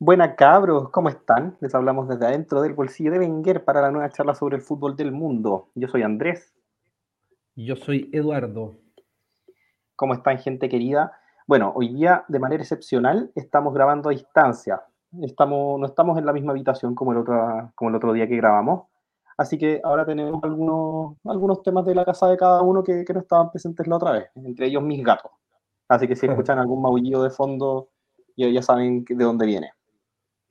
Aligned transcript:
Buena 0.00 0.36
cabros, 0.36 0.90
¿cómo 0.90 1.08
están? 1.08 1.56
Les 1.58 1.74
hablamos 1.74 2.06
desde 2.06 2.24
adentro 2.24 2.62
del 2.62 2.72
bolsillo 2.72 3.10
de 3.10 3.18
Wenger 3.18 3.64
para 3.64 3.80
la 3.80 3.90
nueva 3.90 4.08
charla 4.10 4.32
sobre 4.32 4.54
el 4.54 4.62
fútbol 4.62 4.94
del 4.94 5.10
mundo. 5.10 5.70
Yo 5.74 5.88
soy 5.88 6.02
Andrés. 6.02 6.54
Yo 7.56 7.74
soy 7.74 8.08
Eduardo. 8.12 8.76
¿Cómo 9.96 10.14
están, 10.14 10.38
gente 10.38 10.68
querida? 10.68 11.10
Bueno, 11.48 11.72
hoy 11.74 11.92
día, 11.92 12.24
de 12.28 12.38
manera 12.38 12.62
excepcional, 12.62 13.32
estamos 13.34 13.74
grabando 13.74 14.08
a 14.08 14.12
distancia. 14.12 14.84
Estamos, 15.20 15.80
no 15.80 15.86
estamos 15.86 16.16
en 16.16 16.26
la 16.26 16.32
misma 16.32 16.52
habitación 16.52 16.94
como 16.94 17.10
el 17.10 17.18
otro, 17.18 17.72
como 17.74 17.90
el 17.90 17.96
otro 17.96 18.12
día 18.12 18.28
que 18.28 18.36
grabamos. 18.36 18.86
Así 19.36 19.58
que 19.58 19.80
ahora 19.82 20.06
tenemos 20.06 20.40
algunos, 20.44 21.16
algunos 21.24 21.60
temas 21.64 21.84
de 21.84 21.96
la 21.96 22.04
casa 22.04 22.28
de 22.28 22.36
cada 22.36 22.62
uno 22.62 22.84
que, 22.84 23.04
que 23.04 23.14
no 23.14 23.18
estaban 23.18 23.50
presentes 23.50 23.88
la 23.88 23.96
otra 23.96 24.12
vez, 24.12 24.30
entre 24.36 24.66
ellos 24.66 24.84
mis 24.84 25.02
gatos. 25.02 25.32
Así 25.88 26.06
que 26.06 26.14
si 26.14 26.26
escuchan 26.28 26.60
algún 26.60 26.82
maullido 26.82 27.24
de 27.24 27.30
fondo, 27.30 27.88
ya, 28.36 28.48
ya 28.48 28.62
saben 28.62 29.04
de 29.04 29.24
dónde 29.24 29.44
viene. 29.44 29.72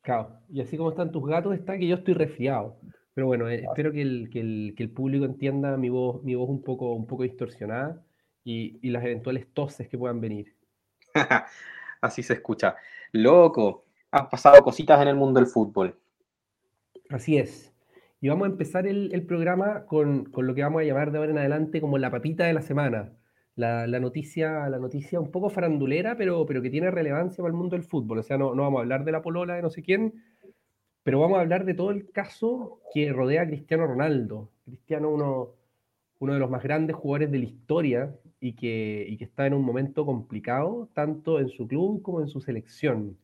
Claro, 0.08 0.40
y 0.48 0.62
así 0.62 0.78
como 0.78 0.92
están 0.92 1.12
tus 1.12 1.28
gatos, 1.28 1.54
está 1.54 1.78
que 1.78 1.86
yo 1.86 1.96
estoy 1.96 2.14
resfriado. 2.14 2.78
Pero 3.14 3.28
bueno, 3.28 3.50
eh, 3.50 3.66
espero 3.66 3.92
que 3.92 4.02
el, 4.02 4.30
que, 4.32 4.40
el, 4.40 4.74
que 4.78 4.84
el, 4.84 4.90
público 4.90 5.26
entienda 5.26 5.76
mi 5.76 5.90
voz, 5.90 6.24
mi 6.24 6.34
voz 6.34 6.48
un, 6.48 6.64
poco, 6.64 6.94
un 6.94 7.06
poco 7.06 7.24
distorsionada 7.24 8.02
y, 8.42 8.80
y 8.82 8.90
las 8.90 9.04
eventuales 9.04 9.48
toses 9.54 9.90
que 9.90 9.98
puedan 9.98 10.22
venir. 10.22 10.56
así 12.00 12.24
se 12.24 12.36
escucha. 12.36 12.78
Loco, 13.12 13.84
han 14.10 14.30
pasado 14.30 14.64
cositas 14.64 15.02
en 15.02 15.10
el 15.10 15.18
mundo 15.18 15.42
del 15.42 15.50
fútbol. 15.50 16.00
Así 17.10 17.38
es. 17.38 17.74
Y 18.22 18.30
vamos 18.30 18.48
a 18.48 18.52
empezar 18.52 18.88
el, 18.88 19.14
el 19.14 19.26
programa 19.26 19.86
con, 19.88 20.24
con, 20.32 20.48
lo 20.48 20.56
que 20.56 20.64
vamos 20.64 20.84
a 20.84 20.86
llamar 20.86 21.12
de 21.12 21.18
ahora 21.18 21.32
en 21.32 21.40
adelante 21.40 21.82
como 21.82 21.98
la 21.98 22.12
papita 22.12 22.46
de 22.46 22.54
la 22.54 22.62
semana. 22.62 23.12
La, 23.58 23.88
noticia, 24.00 24.70
la 24.70 24.78
noticia 24.78 25.20
un 25.20 25.32
poco 25.32 25.50
farandulera, 25.50 26.16
pero, 26.16 26.46
pero 26.46 26.62
que 26.62 26.70
tiene 26.70 26.92
relevancia 26.92 27.42
para 27.42 27.52
el 27.52 27.58
mundo 27.58 27.76
del 27.76 27.84
fútbol. 27.84 28.20
O 28.20 28.24
sea, 28.24 28.38
no, 28.38 28.56
no 28.56 28.62
vamos 28.62 28.80
a 28.80 28.82
hablar 28.84 29.04
de 29.04 29.12
la 29.12 29.22
polola 29.22 29.56
de 29.56 29.62
no 29.62 29.70
sé 29.70 29.82
quién, 29.82 30.14
pero 31.04 31.20
vamos 31.20 31.38
a 31.38 31.42
hablar 31.42 31.66
de 31.66 31.74
todo 31.74 31.92
el 31.92 32.12
caso 32.12 32.80
que 32.94 33.12
rodea 33.12 33.42
a 33.42 33.48
Cristiano 33.48 33.88
Ronaldo. 33.88 34.50
Cristiano, 34.64 35.10
uno, 35.10 35.50
uno 36.20 36.34
de 36.34 36.40
los 36.40 36.50
más 36.50 36.64
grandes 36.64 36.96
jugadores 36.96 37.32
de 37.32 37.40
la 37.40 37.46
historia 37.46 38.16
y 38.40 38.54
que, 38.54 39.06
y 39.10 39.18
que 39.18 39.24
está 39.26 39.48
en 39.48 39.54
un 39.54 39.64
momento 39.64 40.06
complicado, 40.06 40.90
tanto 40.94 41.40
en 41.40 41.50
su 41.50 41.68
club 41.68 42.02
como 42.02 42.22
en 42.22 42.28
su 42.28 42.42
selección. 42.42 43.18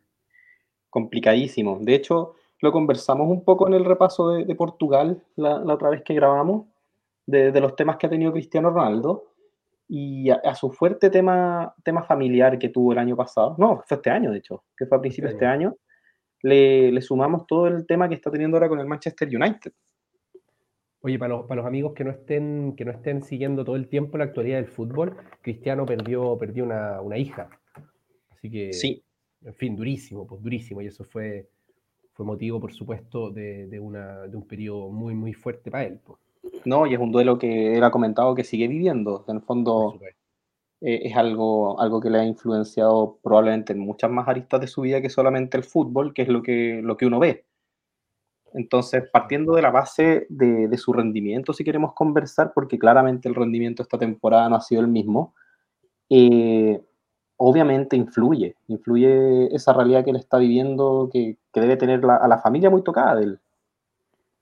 Complicadísimo. 0.90 1.80
De 1.82 1.96
hecho, 1.96 2.36
lo 2.60 2.72
conversamos 2.72 3.28
un 3.28 3.44
poco 3.44 3.68
en 3.68 3.74
el 3.74 3.84
repaso 3.84 4.30
de, 4.30 4.56
Portugal 4.56 5.22
la, 5.36 5.58
otra 5.58 5.90
vez 5.90 6.02
que 6.04 6.14
grabamos, 6.14 6.68
de, 7.26 7.60
los 7.60 7.76
temas 7.76 7.98
que 7.98 8.08
ha 8.08 8.10
tenido 8.10 8.32
Cristiano 8.32 8.70
Ronaldo 8.70 9.33
y 9.96 10.32
a, 10.32 10.38
a, 10.38 10.56
su 10.56 10.72
fuerte 10.72 11.12
tema, 11.12 11.72
tema 11.84 12.02
familiar 12.02 12.58
que 12.58 12.70
tuvo 12.70 12.94
el 12.94 12.98
año 12.98 13.16
pasado, 13.16 13.56
no, 13.60 13.84
fue 13.86 13.98
este 13.98 14.10
año 14.10 14.32
de 14.32 14.40
hecho, 14.40 14.64
que 14.76 14.88
fue 14.88 14.98
a 14.98 15.02
principios 15.02 15.30
de 15.30 15.36
este 15.36 15.46
año, 15.46 15.78
le, 16.42 16.92
le, 16.92 17.00
sumamos 17.00 17.46
todo 17.46 17.68
el 17.68 17.86
tema 17.86 18.10
que 18.10 18.16
está 18.16 18.32
teniendo 18.32 18.58
ahora 18.58 18.70
con 18.70 18.80
el 18.80 18.88
Manchester 18.88 19.28
United. 19.28 19.72
Oye, 21.02 21.20
para 21.20 21.36
los, 21.36 21.46
para 21.46 21.62
los 21.62 21.68
amigos 21.68 21.94
que 21.94 22.04
no, 22.04 22.10
estén, 22.10 22.74
que 22.76 22.86
no 22.86 22.92
estén 22.92 23.22
siguiendo 23.22 23.64
todo 23.64 23.76
el 23.76 23.88
tiempo 23.88 24.18
la 24.18 24.24
actualidad 24.24 24.58
del 24.58 24.66
fútbol, 24.66 25.16
Cristiano 25.44 25.86
perdió, 25.86 26.40
perdió 26.40 26.64
una, 26.64 27.00
una 27.00 27.20
hija. 27.20 27.50
Así 28.32 28.50
que, 28.50 28.74
sí. 28.74 29.04
en 29.46 29.54
fin, 29.54 29.76
durísimo, 29.76 30.26
pues 30.26 30.42
durísimo. 30.42 30.82
Y 30.82 30.88
eso 30.88 31.04
fue, 31.04 31.52
fue 32.14 32.26
motivo, 32.26 32.60
por 32.60 32.74
supuesto, 32.74 33.30
de, 33.30 33.68
de, 33.68 33.80
una, 33.80 34.22
de 34.22 34.36
un 34.36 34.48
periodo 34.48 34.90
muy, 34.90 35.14
muy 35.14 35.34
fuerte 35.34 35.70
para 35.70 35.84
él. 35.84 36.00
Pues. 36.04 36.18
No, 36.66 36.88
y 36.88 36.94
es 36.94 37.00
un 37.00 37.12
duelo 37.12 37.38
que 37.38 37.78
él 37.78 37.84
ha 37.84 37.92
comentado 37.92 38.36
que 38.36 38.44
sigue 38.44 38.68
viviendo. 38.68 39.26
En 39.28 39.38
el 39.38 39.42
fondo, 39.42 40.00
eh, 40.82 41.02
es 41.06 41.16
algo, 41.16 41.80
algo 41.80 42.02
que 42.02 42.10
le 42.10 42.20
ha 42.20 42.26
influenciado 42.26 43.20
probablemente 43.24 43.74
en 43.74 43.80
muchas 43.80 44.12
más 44.12 44.28
aristas 44.28 44.60
de 44.62 44.68
su 44.68 44.82
vida 44.82 45.02
que 45.02 45.10
solamente 45.10 45.58
el 45.58 45.64
fútbol, 45.64 46.14
que 46.14 46.24
es 46.24 46.28
lo 46.28 46.44
que, 46.44 46.82
lo 46.84 46.98
que 46.98 47.06
uno 47.06 47.20
ve. 47.20 47.46
Entonces, 48.54 49.10
partiendo 49.12 49.56
de 49.56 49.62
la 49.62 49.72
base 49.72 50.28
de, 50.30 50.68
de, 50.68 50.78
su 50.78 50.94
rendimiento, 50.94 51.54
si 51.54 51.64
queremos 51.64 51.94
conversar, 51.94 52.52
porque 52.54 52.78
claramente 52.78 53.28
el 53.28 53.36
rendimiento 53.36 53.82
esta 53.82 53.98
temporada 53.98 54.48
no 54.50 54.58
ha 54.58 54.62
sido 54.62 54.82
el 54.82 54.88
mismo, 54.88 55.34
eh, 56.10 56.80
obviamente 57.38 57.96
influye, 57.96 58.56
influye 58.68 59.56
esa 59.56 59.74
realidad 59.74 60.04
que 60.04 60.12
él 60.12 60.18
está 60.18 60.38
viviendo, 60.38 61.10
que, 61.12 61.38
que 61.52 61.62
debe 61.62 61.78
tener 61.78 62.04
la, 62.04 62.18
a 62.18 62.28
la 62.28 62.38
familia 62.38 62.70
muy 62.70 62.84
tocada 62.84 63.16
de 63.16 63.24
él. 63.24 63.40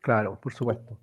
Claro, 0.02 0.38
por 0.42 0.54
supuesto. 0.54 0.98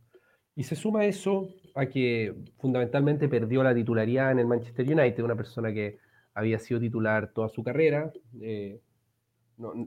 Y 0.59 0.65
se 0.65 0.75
suma 0.75 1.07
eso 1.07 1.55
a 1.77 1.87
que 1.87 2.35
fundamentalmente 2.59 3.29
perdió 3.29 3.63
la 3.63 3.73
titularidad 3.73 4.33
en 4.33 4.41
el 4.41 4.49
Manchester 4.49 4.85
United, 4.93 5.23
una 5.23 5.37
persona 5.37 5.73
que 5.73 5.99
había 6.35 6.59
sido 6.59 6.81
titular 6.81 7.33
toda 7.33 7.49
su 7.49 7.63
carrera. 7.63 8.13
Eh, 8.41 8.81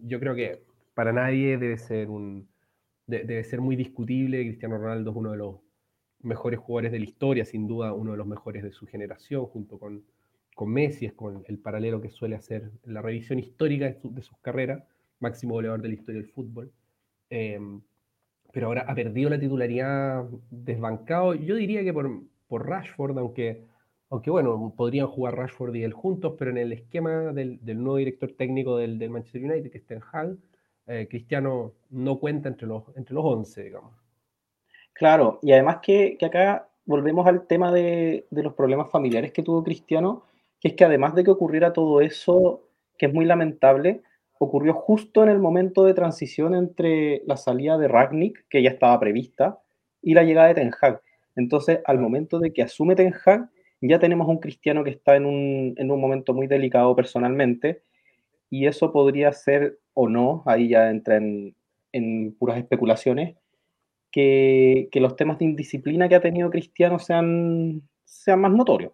yo 0.03 0.19
creo 0.21 0.33
que 0.33 0.63
para 0.93 1.11
nadie 1.11 1.57
debe 1.57 1.77
ser 1.77 2.07
muy 3.59 3.75
discutible. 3.75 4.45
Cristiano 4.45 4.77
Ronaldo 4.77 5.11
es 5.11 5.17
uno 5.17 5.31
de 5.31 5.37
los 5.39 5.55
mejores 6.21 6.61
jugadores 6.61 6.93
de 6.93 6.99
la 6.99 7.05
historia, 7.05 7.43
sin 7.43 7.67
duda 7.67 7.91
uno 7.91 8.11
de 8.11 8.17
los 8.17 8.27
mejores 8.27 8.63
de 8.63 8.71
su 8.71 8.87
generación, 8.87 9.47
junto 9.47 9.77
con, 9.77 10.05
Messi, 10.67 11.05
es 11.05 11.13
con 11.13 11.43
el 11.49 11.59
paralelo 11.59 11.99
que 11.99 12.11
suele 12.11 12.37
hacer 12.37 12.71
la 12.85 13.01
revisión 13.01 13.39
histórica 13.39 13.87
de, 13.87 13.99
su, 13.99 14.13
de 14.15 14.21
sus 14.21 14.37
carreras, 14.37 14.85
máximo 15.19 15.55
goleador 15.55 15.81
de 15.81 15.89
la 15.89 15.95
historia 15.95 16.21
del 16.21 16.31
fútbol. 16.31 16.71
Eh, 17.29 17.59
pero 18.51 18.67
ahora 18.67 18.85
ha 18.87 18.95
perdido 18.95 19.29
la 19.29 19.39
titularidad 19.39 20.25
desbancado. 20.49 21.33
Yo 21.33 21.55
diría 21.55 21.83
que 21.83 21.93
por, 21.93 22.09
por 22.47 22.67
Rashford, 22.67 23.17
aunque, 23.17 23.63
aunque 24.09 24.29
bueno, 24.29 24.73
podrían 24.75 25.07
jugar 25.07 25.37
Rashford 25.37 25.75
y 25.75 25.83
él 25.83 25.93
juntos, 25.93 26.35
pero 26.37 26.51
en 26.51 26.57
el 26.57 26.73
esquema 26.73 27.33
del, 27.33 27.63
del 27.63 27.81
nuevo 27.81 27.97
director 27.97 28.31
técnico 28.33 28.77
del, 28.77 28.99
del, 28.99 29.09
Manchester 29.09 29.43
United, 29.43 29.71
que 29.71 29.77
es 29.77 29.85
Ten 29.85 30.01
Hag, 30.11 30.35
eh, 30.87 31.07
Cristiano 31.09 31.73
no 31.89 32.19
cuenta 32.19 32.49
entre 32.49 32.67
los, 32.67 32.83
entre 32.95 33.15
los 33.15 33.23
11, 33.23 33.63
digamos. 33.63 33.93
Claro, 34.93 35.39
y 35.41 35.53
además 35.53 35.77
que, 35.81 36.17
que 36.17 36.25
acá 36.25 36.67
volvemos 36.85 37.25
al 37.25 37.47
tema 37.47 37.71
de, 37.71 38.27
de, 38.29 38.43
los 38.43 38.53
problemas 38.53 38.89
familiares 38.91 39.31
que 39.31 39.43
tuvo 39.43 39.63
Cristiano, 39.63 40.25
que 40.59 40.69
es 40.69 40.73
que 40.73 40.83
además 40.83 41.15
de 41.15 41.23
que 41.23 41.31
ocurriera 41.31 41.71
todo 41.71 42.01
eso, 42.01 42.67
que 42.97 43.05
es 43.05 43.13
muy 43.13 43.25
lamentable, 43.25 44.03
ocurrió 44.43 44.73
justo 44.73 45.21
en 45.21 45.29
el 45.29 45.37
momento 45.37 45.85
de 45.85 45.93
transición 45.93 46.55
entre 46.55 47.21
la 47.27 47.37
salida 47.37 47.77
de 47.77 47.87
Ragnick, 47.87 48.47
que 48.49 48.63
ya 48.63 48.71
estaba 48.71 48.99
prevista, 48.99 49.59
y 50.01 50.15
la 50.15 50.23
llegada 50.23 50.47
de 50.47 50.55
Ten 50.55 50.71
Hag. 50.81 50.99
Entonces, 51.35 51.79
al 51.85 51.99
momento 51.99 52.39
de 52.39 52.51
que 52.51 52.63
asume 52.63 52.95
Ten 52.95 53.13
Hag, 53.23 53.51
ya 53.81 53.99
tenemos 53.99 54.27
un 54.27 54.39
cristiano 54.39 54.83
que 54.83 54.89
está 54.89 55.15
en 55.15 55.27
un, 55.27 55.75
en 55.77 55.91
un 55.91 56.01
momento 56.01 56.33
muy 56.33 56.47
delicado 56.47 56.95
personalmente, 56.95 57.83
y 58.49 58.65
eso 58.65 58.91
podría 58.91 59.31
ser 59.31 59.77
o 59.93 60.09
no, 60.09 60.41
ahí 60.47 60.69
ya 60.69 60.89
entra 60.89 61.17
en, 61.17 61.55
en 61.91 62.33
puras 62.33 62.57
especulaciones, 62.57 63.35
que, 64.11 64.89
que, 64.91 65.01
los 65.01 65.15
temas 65.15 65.37
de 65.37 65.45
indisciplina 65.45 66.09
que 66.09 66.15
ha 66.15 66.21
tenido 66.21 66.49
Cristiano 66.49 66.97
sean, 66.97 67.83
sean 68.05 68.41
más 68.41 68.51
notorios. 68.51 68.93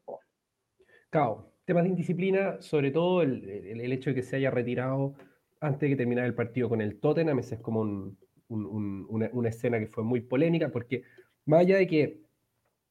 Claro, 1.09 1.53
temas 1.63 1.83
de 1.83 1.89
indisciplina, 1.91 2.61
sobre 2.61 2.91
todo 2.91 3.21
el, 3.21 3.49
el, 3.49 3.79
el, 3.79 3.93
hecho 3.93 4.09
de 4.09 4.15
que 4.17 4.23
se 4.23 4.35
haya 4.35 4.51
retirado 4.51 5.15
antes 5.59 5.81
de 5.81 5.89
que 5.89 5.95
terminara 5.95 6.27
el 6.27 6.35
partido 6.35 6.69
con 6.69 6.81
el 6.81 6.99
Tottenham, 6.99 7.39
esa 7.39 7.55
es 7.55 7.61
como 7.61 7.81
un, 7.81 8.17
un, 8.49 8.65
un, 8.65 9.05
una, 9.09 9.29
una, 9.33 9.49
escena 9.49 9.79
que 9.79 9.87
fue 9.87 10.03
muy 10.03 10.21
polémica, 10.21 10.69
porque 10.69 11.03
más 11.45 11.61
allá 11.61 11.77
de 11.77 11.87
que 11.87 12.21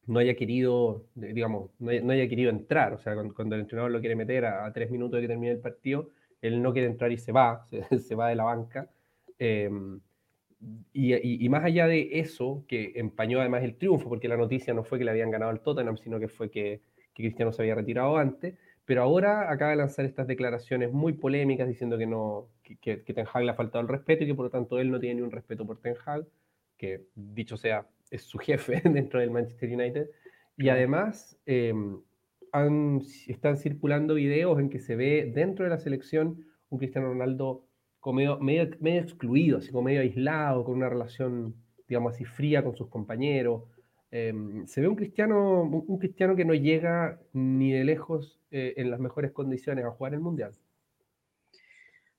no 0.06 0.18
haya 0.18 0.34
querido, 0.34 1.06
digamos, 1.14 1.70
no 1.78 1.90
haya, 1.90 2.00
no 2.02 2.12
haya 2.12 2.28
querido 2.28 2.50
entrar, 2.50 2.92
o 2.94 2.98
sea, 2.98 3.14
cuando, 3.14 3.34
cuando, 3.34 3.54
el 3.56 3.62
entrenador 3.62 3.90
lo 3.90 4.00
quiere 4.00 4.16
meter 4.16 4.44
a, 4.44 4.66
a, 4.66 4.72
tres 4.72 4.90
minutos 4.90 5.16
de 5.18 5.22
que 5.22 5.28
termine 5.28 5.52
el 5.52 5.60
partido, 5.60 6.10
él 6.40 6.62
no 6.62 6.72
quiere 6.72 6.88
entrar 6.88 7.10
y 7.12 7.18
se 7.18 7.32
va, 7.32 7.64
se, 7.70 7.98
se 7.98 8.14
va 8.14 8.28
de 8.28 8.36
la 8.36 8.44
banca. 8.44 8.90
Eh, 9.38 9.70
y, 10.92 11.14
y, 11.14 11.44
y, 11.44 11.48
más 11.48 11.64
allá 11.64 11.86
de 11.86 12.18
eso, 12.18 12.64
que 12.66 12.92
empañó 12.96 13.40
además 13.40 13.62
el 13.62 13.76
triunfo, 13.76 14.08
porque 14.08 14.28
la 14.28 14.36
noticia 14.36 14.72
no 14.74 14.84
fue 14.84 14.98
que 14.98 15.04
le 15.04 15.10
habían 15.10 15.30
ganado 15.30 15.50
al 15.50 15.60
Tottenham, 15.60 15.96
sino 15.96 16.18
que 16.18 16.28
fue 16.28 16.50
que, 16.50 16.80
que 17.14 17.22
Cristiano 17.24 17.52
se 17.52 17.62
había 17.62 17.74
retirado 17.74 18.16
antes, 18.16 18.54
pero 18.86 19.02
ahora 19.02 19.50
acaba 19.50 19.72
de 19.72 19.76
lanzar 19.76 20.04
estas 20.04 20.28
declaraciones 20.28 20.92
muy 20.92 21.12
polémicas 21.12 21.66
diciendo 21.66 21.98
que, 21.98 22.06
no, 22.06 22.48
que, 22.62 23.02
que, 23.02 23.12
Ten 23.12 23.26
Hag 23.30 23.42
le 23.42 23.50
ha 23.50 23.54
faltado 23.54 23.82
el 23.82 23.88
respeto 23.88 24.22
y 24.22 24.28
que 24.28 24.34
por 24.34 24.46
lo 24.46 24.50
tanto 24.50 24.78
él 24.78 24.92
no 24.92 25.00
tiene 25.00 25.16
ni 25.16 25.22
un 25.22 25.32
respeto 25.32 25.66
por 25.66 25.80
Ten 25.80 25.96
Hag, 26.06 26.24
que 26.76 27.02
dicho 27.16 27.56
sea, 27.56 27.88
es 28.10 28.22
su 28.22 28.38
jefe 28.38 28.80
dentro 28.84 29.18
del 29.18 29.32
Manchester 29.32 29.68
United. 29.72 30.08
Y 30.56 30.68
además 30.68 31.36
eh, 31.46 31.74
han, 32.52 33.02
están 33.26 33.56
circulando 33.56 34.14
videos 34.14 34.58
en 34.60 34.70
que 34.70 34.78
se 34.78 34.94
ve 34.94 35.30
dentro 35.34 35.64
de 35.64 35.70
la 35.70 35.78
selección 35.78 36.46
un 36.70 36.78
Cristiano 36.78 37.08
Ronaldo 37.08 37.66
como 37.98 38.18
medio, 38.18 38.38
medio, 38.38 38.70
medio 38.78 39.00
excluido, 39.00 39.58
así 39.58 39.72
como 39.72 39.82
medio 39.82 40.00
aislado, 40.00 40.64
con 40.64 40.76
una 40.76 40.88
relación, 40.88 41.56
digamos 41.88 42.14
así, 42.14 42.24
fría 42.24 42.62
con 42.62 42.76
sus 42.76 42.88
compañeros. 42.88 43.64
Eh, 44.10 44.32
se 44.66 44.80
ve 44.80 44.88
un 44.88 44.96
cristiano, 44.96 45.62
un 45.62 45.98
cristiano 45.98 46.36
que 46.36 46.44
no 46.44 46.54
llega 46.54 47.18
ni 47.32 47.72
de 47.72 47.84
lejos 47.84 48.40
eh, 48.50 48.74
en 48.76 48.90
las 48.90 49.00
mejores 49.00 49.32
condiciones 49.32 49.84
a 49.84 49.90
jugar 49.90 50.14
el 50.14 50.20
Mundial. 50.20 50.52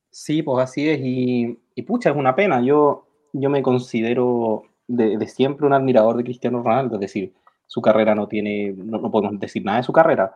Sí, 0.10 0.42
pues 0.42 0.64
así 0.64 0.90
es, 0.90 1.00
y, 1.02 1.82
pucha, 1.84 2.10
es 2.10 2.16
una 2.16 2.36
pena. 2.36 2.62
Yo, 2.62 3.08
yo 3.34 3.50
me 3.50 3.62
considero 3.62 4.64
de, 4.88 5.18
de, 5.18 5.28
siempre 5.28 5.66
un 5.68 5.74
admirador 5.74 6.18
de 6.18 6.24
Cristiano 6.24 6.64
Ronaldo, 6.64 6.96
es 6.96 7.02
decir, 7.02 7.34
su 7.68 7.82
carrera 7.82 8.16
no 8.16 8.28
tiene, 8.28 8.74
no, 8.76 9.00
no, 9.00 9.12
podemos 9.12 9.40
decir 9.40 9.64
nada 9.64 9.78
de 9.78 9.84
su 9.84 9.94
carrera, 9.94 10.34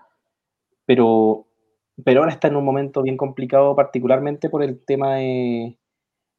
pero, 0.86 1.48
pero 2.03 2.21
ahora 2.21 2.33
está 2.33 2.48
en 2.48 2.57
un 2.57 2.65
momento 2.65 3.01
bien 3.01 3.18
complicado, 3.18 3.75
particularmente 3.75 4.50
por 4.50 4.63
el 4.63 4.83
tema 4.86 5.15
de, 5.15 5.77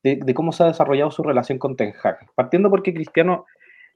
de, 0.03 0.35
cómo 0.35 0.53
se 0.53 0.63
ha 0.63 0.67
desarrollado 0.67 1.11
su 1.11 1.23
relación 1.23 1.59
con 1.59 1.77
Ten 1.77 1.95
Hag. 2.03 2.33
Partiendo 2.35 2.71
porque 2.71 2.95
Cristiano 2.95 3.47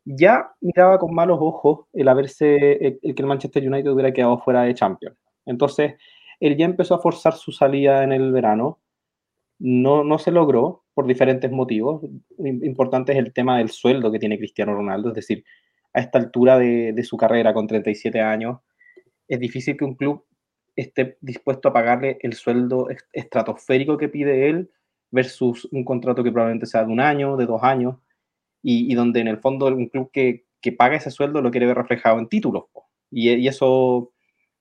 ya 0.06 0.52
miraba 0.60 0.98
con 0.98 1.14
malos 1.14 1.38
ojos 1.40 1.86
el 1.92 2.08
haberse, 2.08 2.98
el, 3.02 3.14
que 3.14 3.22
el 3.22 3.26
Manchester 3.26 3.68
United 3.68 3.90
hubiera 3.90 4.12
quedado 4.12 4.38
fuera 4.38 4.62
de 4.62 4.74
Champions. 4.74 5.18
Entonces, 5.44 5.94
él 6.40 6.56
ya 6.56 6.64
empezó 6.64 6.94
a 6.94 7.00
forzar 7.00 7.34
su 7.34 7.52
salida 7.52 8.04
en 8.04 8.12
el 8.12 8.32
verano. 8.32 8.80
No, 9.58 10.04
no 10.04 10.18
se 10.18 10.30
logró 10.30 10.84
por 10.94 11.06
diferentes 11.06 11.50
motivos. 11.50 12.02
Importante 12.38 13.12
es 13.12 13.18
el 13.18 13.32
tema 13.32 13.58
del 13.58 13.70
sueldo 13.70 14.12
que 14.12 14.18
tiene 14.18 14.38
Cristiano 14.38 14.74
Ronaldo, 14.74 15.08
es 15.08 15.14
decir, 15.14 15.44
a 15.92 16.00
esta 16.00 16.18
altura 16.18 16.58
de, 16.58 16.92
de 16.92 17.02
su 17.02 17.16
carrera, 17.16 17.52
con 17.52 17.66
37 17.66 18.20
años, 18.20 18.60
es 19.28 19.40
difícil 19.40 19.76
que 19.76 19.84
un 19.84 19.94
club 19.94 20.24
esté 20.76 21.16
dispuesto 21.20 21.68
a 21.68 21.72
pagarle 21.72 22.18
el 22.20 22.34
sueldo 22.34 22.88
estratosférico 23.12 23.96
que 23.96 24.08
pide 24.08 24.48
él 24.48 24.70
versus 25.10 25.66
un 25.72 25.84
contrato 25.84 26.22
que 26.22 26.30
probablemente 26.30 26.66
sea 26.66 26.84
de 26.84 26.92
un 26.92 27.00
año, 27.00 27.36
de 27.36 27.46
dos 27.46 27.62
años, 27.62 27.96
y, 28.68 28.94
donde 28.94 29.20
en 29.20 29.28
el 29.28 29.38
fondo 29.38 29.66
un 29.68 29.88
club 29.88 30.10
que, 30.12 30.44
que, 30.60 30.72
paga 30.72 30.96
ese 30.96 31.12
sueldo 31.12 31.40
lo 31.40 31.52
quiere 31.52 31.66
ver 31.66 31.76
reflejado 31.76 32.18
en 32.18 32.28
títulos. 32.28 32.64
Y, 33.12 33.30
y, 33.30 33.46
eso, 33.46 34.12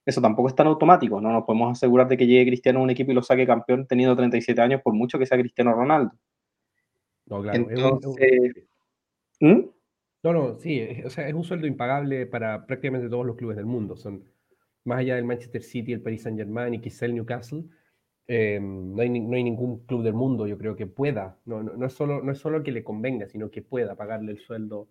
eso 0.05 0.21
tampoco 0.21 0.49
es 0.49 0.55
tan 0.55 0.67
automático, 0.67 1.19
no 1.19 1.31
nos 1.31 1.43
podemos 1.43 1.71
asegurar 1.71 2.07
de 2.07 2.15
que 2.15 2.27
llegue 2.27 2.45
Cristiano 2.51 2.79
a 2.79 2.83
un 2.83 2.91
equipo 2.91 3.11
y 3.11 3.15
lo 3.15 3.23
saque 3.23 3.47
campeón 3.47 3.87
teniendo 3.87 4.15
37 4.15 4.61
años, 4.61 4.81
por 4.83 4.93
mucho 4.93 5.17
que 5.17 5.25
sea 5.25 5.39
Cristiano 5.39 5.73
Ronaldo. 5.73 6.11
No, 7.25 7.41
claro. 7.41 7.65
Entonces, 7.67 8.67
¿Mm? 9.39 9.61
No, 10.23 10.33
no, 10.33 10.55
sí, 10.59 10.87
o 11.03 11.09
sea, 11.09 11.27
es 11.27 11.33
un 11.33 11.43
sueldo 11.43 11.65
impagable 11.65 12.27
para 12.27 12.65
prácticamente 12.67 13.09
todos 13.09 13.25
los 13.25 13.35
clubes 13.35 13.57
del 13.57 13.65
mundo. 13.65 13.95
Son 13.95 14.23
más 14.83 14.99
allá 14.99 15.15
del 15.15 15.25
Manchester 15.25 15.63
City, 15.63 15.93
el 15.93 16.01
Paris 16.01 16.21
Saint 16.21 16.37
Germain 16.37 16.75
y 16.75 16.79
quizá 16.79 17.07
el 17.07 17.15
Newcastle, 17.15 17.63
eh, 18.27 18.59
no, 18.61 19.01
hay, 19.01 19.09
no, 19.09 19.35
hay, 19.35 19.43
ningún 19.43 19.85
club 19.85 20.03
del 20.03 20.13
mundo, 20.13 20.47
yo 20.47 20.57
creo, 20.57 20.75
que 20.75 20.87
pueda, 20.87 21.37
no, 21.45 21.61
no, 21.61 21.85
es 21.85 21.93
solo, 21.93 22.23
no 22.23 22.31
es 22.31 22.39
solo 22.39 22.63
que 22.63 22.71
le 22.71 22.83
convenga, 22.83 23.27
sino 23.27 23.51
que 23.51 23.61
pueda 23.61 23.95
pagarle 23.95 24.31
el 24.31 24.39
sueldo 24.39 24.87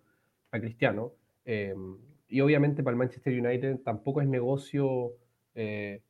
a 0.51 0.59
Cristiano. 0.59 1.11
Eh, 1.45 1.75
y 2.27 2.41
obviamente 2.41 2.81
para 2.81 2.93
el 2.93 2.97
Manchester 2.97 3.33
United 3.39 3.79
tampoco 3.83 4.21
es 4.21 4.27
negocio 4.27 5.13
eh, 5.53 6.01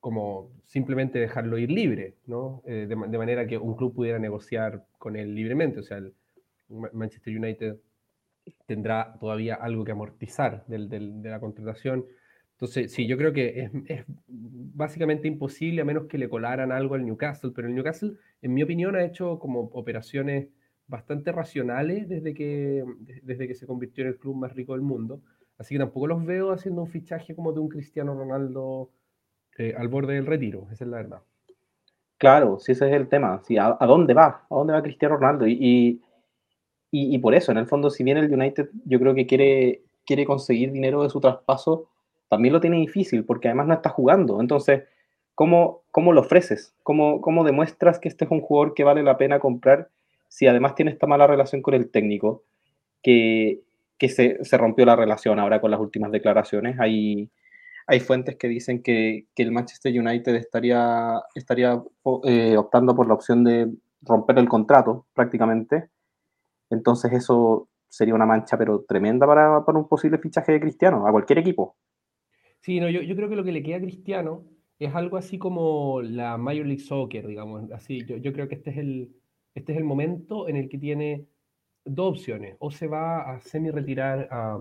como 0.00 0.50
simplemente 0.64 1.18
dejarlo 1.18 1.58
ir 1.58 1.70
libre, 1.70 2.14
¿no? 2.26 2.62
De, 2.64 2.86
de, 2.86 2.96
manera 2.96 3.46
que 3.46 3.58
un 3.58 3.76
club 3.76 3.94
pudiera 3.94 4.18
negociar 4.18 4.84
con 4.98 5.16
él 5.16 5.34
libremente. 5.34 5.80
O 5.80 5.82
sea, 5.82 5.98
el 5.98 6.14
Manchester 6.92 7.36
United 7.36 7.76
tendrá 8.66 9.16
todavía 9.20 9.54
algo 9.54 9.84
que 9.84 9.92
amortizar 9.92 10.64
del, 10.66 10.88
de 10.88 11.30
la 11.30 11.40
contratación 11.40 12.06
entonces, 12.58 12.92
sí, 12.92 13.06
yo 13.06 13.16
creo 13.16 13.32
que 13.32 13.70
es, 13.86 14.04
básicamente 14.26 15.28
imposible 15.28 15.80
a 15.80 15.84
menos 15.84 16.06
que 16.06 16.18
le 16.18 16.28
colaran 16.28 16.72
algo 16.72 16.96
al 16.96 17.06
Newcastle, 17.06 17.52
pero 17.54 17.68
el 17.68 17.74
Newcastle, 17.76 18.14
en 18.42 18.52
mi 18.52 18.64
opinión, 18.64 18.96
ha 18.96 19.04
hecho 19.04 19.38
como 19.38 19.60
operaciones 19.74 20.48
bastante 20.88 21.30
racionales 21.30 22.08
desde 22.08 22.34
que, 22.34 22.84
desde 23.22 23.46
que 23.46 23.54
se 23.54 23.64
convirtió 23.64 24.02
en 24.02 24.08
el 24.08 24.18
club 24.18 24.34
más 24.34 24.54
rico 24.54 24.72
del 24.72 24.82
mundo. 24.82 25.20
Así 25.56 25.76
que 25.76 25.78
tampoco 25.78 26.08
los 26.08 26.24
veo 26.24 26.50
haciendo 26.50 26.82
un 26.82 26.88
fichaje 26.88 27.36
como 27.36 27.52
de 27.52 27.60
un 27.60 27.68
Cristiano 27.68 28.12
Ronaldo 28.12 28.90
eh, 29.56 29.74
al 29.78 29.86
borde 29.86 30.14
del 30.14 30.26
retiro, 30.26 30.66
esa 30.72 30.82
es 30.82 30.90
la 30.90 30.96
verdad. 30.96 31.22
Claro, 32.16 32.58
sí, 32.58 32.72
ese 32.72 32.88
es 32.88 32.96
el 32.96 33.08
tema. 33.08 33.40
Sí, 33.44 33.56
¿a, 33.56 33.76
dónde 33.82 34.14
va? 34.14 34.46
¿A 34.50 34.54
dónde 34.56 34.72
va 34.72 34.82
Cristiano 34.82 35.14
Ronaldo? 35.14 35.46
Y, 35.46 36.02
y, 36.90 37.18
por 37.18 37.36
eso, 37.36 37.52
en 37.52 37.58
el 37.58 37.68
fondo, 37.68 37.88
si 37.88 38.02
bien 38.02 38.16
el 38.16 38.32
United 38.32 38.70
yo 38.84 38.98
creo 38.98 39.14
que 39.14 39.28
quiere, 39.28 39.84
quiere 40.04 40.24
conseguir 40.24 40.72
dinero 40.72 41.04
de 41.04 41.10
su 41.10 41.20
traspaso, 41.20 41.88
también 42.28 42.52
lo 42.52 42.60
tiene 42.60 42.78
difícil 42.78 43.24
porque 43.24 43.48
además 43.48 43.66
no 43.66 43.74
está 43.74 43.90
jugando. 43.90 44.40
Entonces, 44.40 44.84
¿cómo, 45.34 45.82
cómo 45.90 46.12
lo 46.12 46.20
ofreces? 46.20 46.74
¿Cómo, 46.82 47.20
¿Cómo 47.20 47.44
demuestras 47.44 47.98
que 47.98 48.08
este 48.08 48.24
es 48.24 48.30
un 48.30 48.40
jugador 48.40 48.74
que 48.74 48.84
vale 48.84 49.02
la 49.02 49.16
pena 49.16 49.40
comprar 49.40 49.88
si 50.28 50.46
además 50.46 50.74
tiene 50.74 50.90
esta 50.90 51.06
mala 51.06 51.26
relación 51.26 51.62
con 51.62 51.74
el 51.74 51.90
técnico? 51.90 52.44
Que, 53.02 53.62
que 53.98 54.08
se, 54.08 54.44
se, 54.44 54.58
rompió 54.58 54.84
la 54.84 54.96
relación 54.96 55.38
ahora 55.38 55.60
con 55.60 55.70
las 55.70 55.80
últimas 55.80 56.10
declaraciones. 56.10 56.78
Hay, 56.80 57.30
hay 57.86 58.00
fuentes 58.00 58.36
que 58.36 58.48
dicen 58.48 58.82
que, 58.82 59.26
que 59.34 59.42
el 59.42 59.52
Manchester 59.52 59.98
United 59.98 60.34
estaría, 60.34 61.22
estaría 61.34 61.82
eh, 62.24 62.56
optando 62.56 62.94
por 62.94 63.06
la 63.06 63.14
opción 63.14 63.44
de 63.44 63.72
romper 64.02 64.38
el 64.38 64.48
contrato 64.48 65.06
prácticamente. 65.14 65.88
Entonces 66.70 67.12
eso 67.12 67.68
sería 67.88 68.14
una 68.14 68.26
mancha 68.26 68.58
pero 68.58 68.84
tremenda 68.86 69.26
para, 69.26 69.64
para 69.64 69.78
un 69.78 69.88
posible 69.88 70.18
fichaje 70.18 70.52
de 70.52 70.60
Cristiano, 70.60 71.06
a 71.06 71.10
cualquier 71.10 71.38
equipo. 71.38 71.76
Sí, 72.68 72.80
no, 72.80 72.90
yo, 72.90 73.16
creo 73.16 73.30
que 73.30 73.36
lo 73.36 73.44
que 73.44 73.52
le 73.52 73.62
queda 73.62 73.78
a 73.78 73.80
Cristiano 73.80 74.44
es 74.78 74.94
algo 74.94 75.16
así 75.16 75.38
como 75.38 76.02
la 76.02 76.36
Major 76.36 76.66
League 76.66 76.82
Soccer, 76.82 77.26
digamos. 77.26 77.72
Así, 77.72 78.04
yo, 78.04 78.30
creo 78.34 78.46
que 78.46 78.56
este 78.56 78.68
es, 78.68 78.76
el, 78.76 79.16
este 79.54 79.72
es 79.72 79.78
el 79.78 79.84
momento 79.84 80.50
en 80.50 80.56
el 80.56 80.68
que 80.68 80.76
tiene 80.76 81.26
dos 81.86 82.18
opciones. 82.18 82.56
O 82.58 82.70
se 82.70 82.86
va 82.86 83.22
a 83.22 83.40
semi-retirar 83.40 84.28
a, 84.30 84.58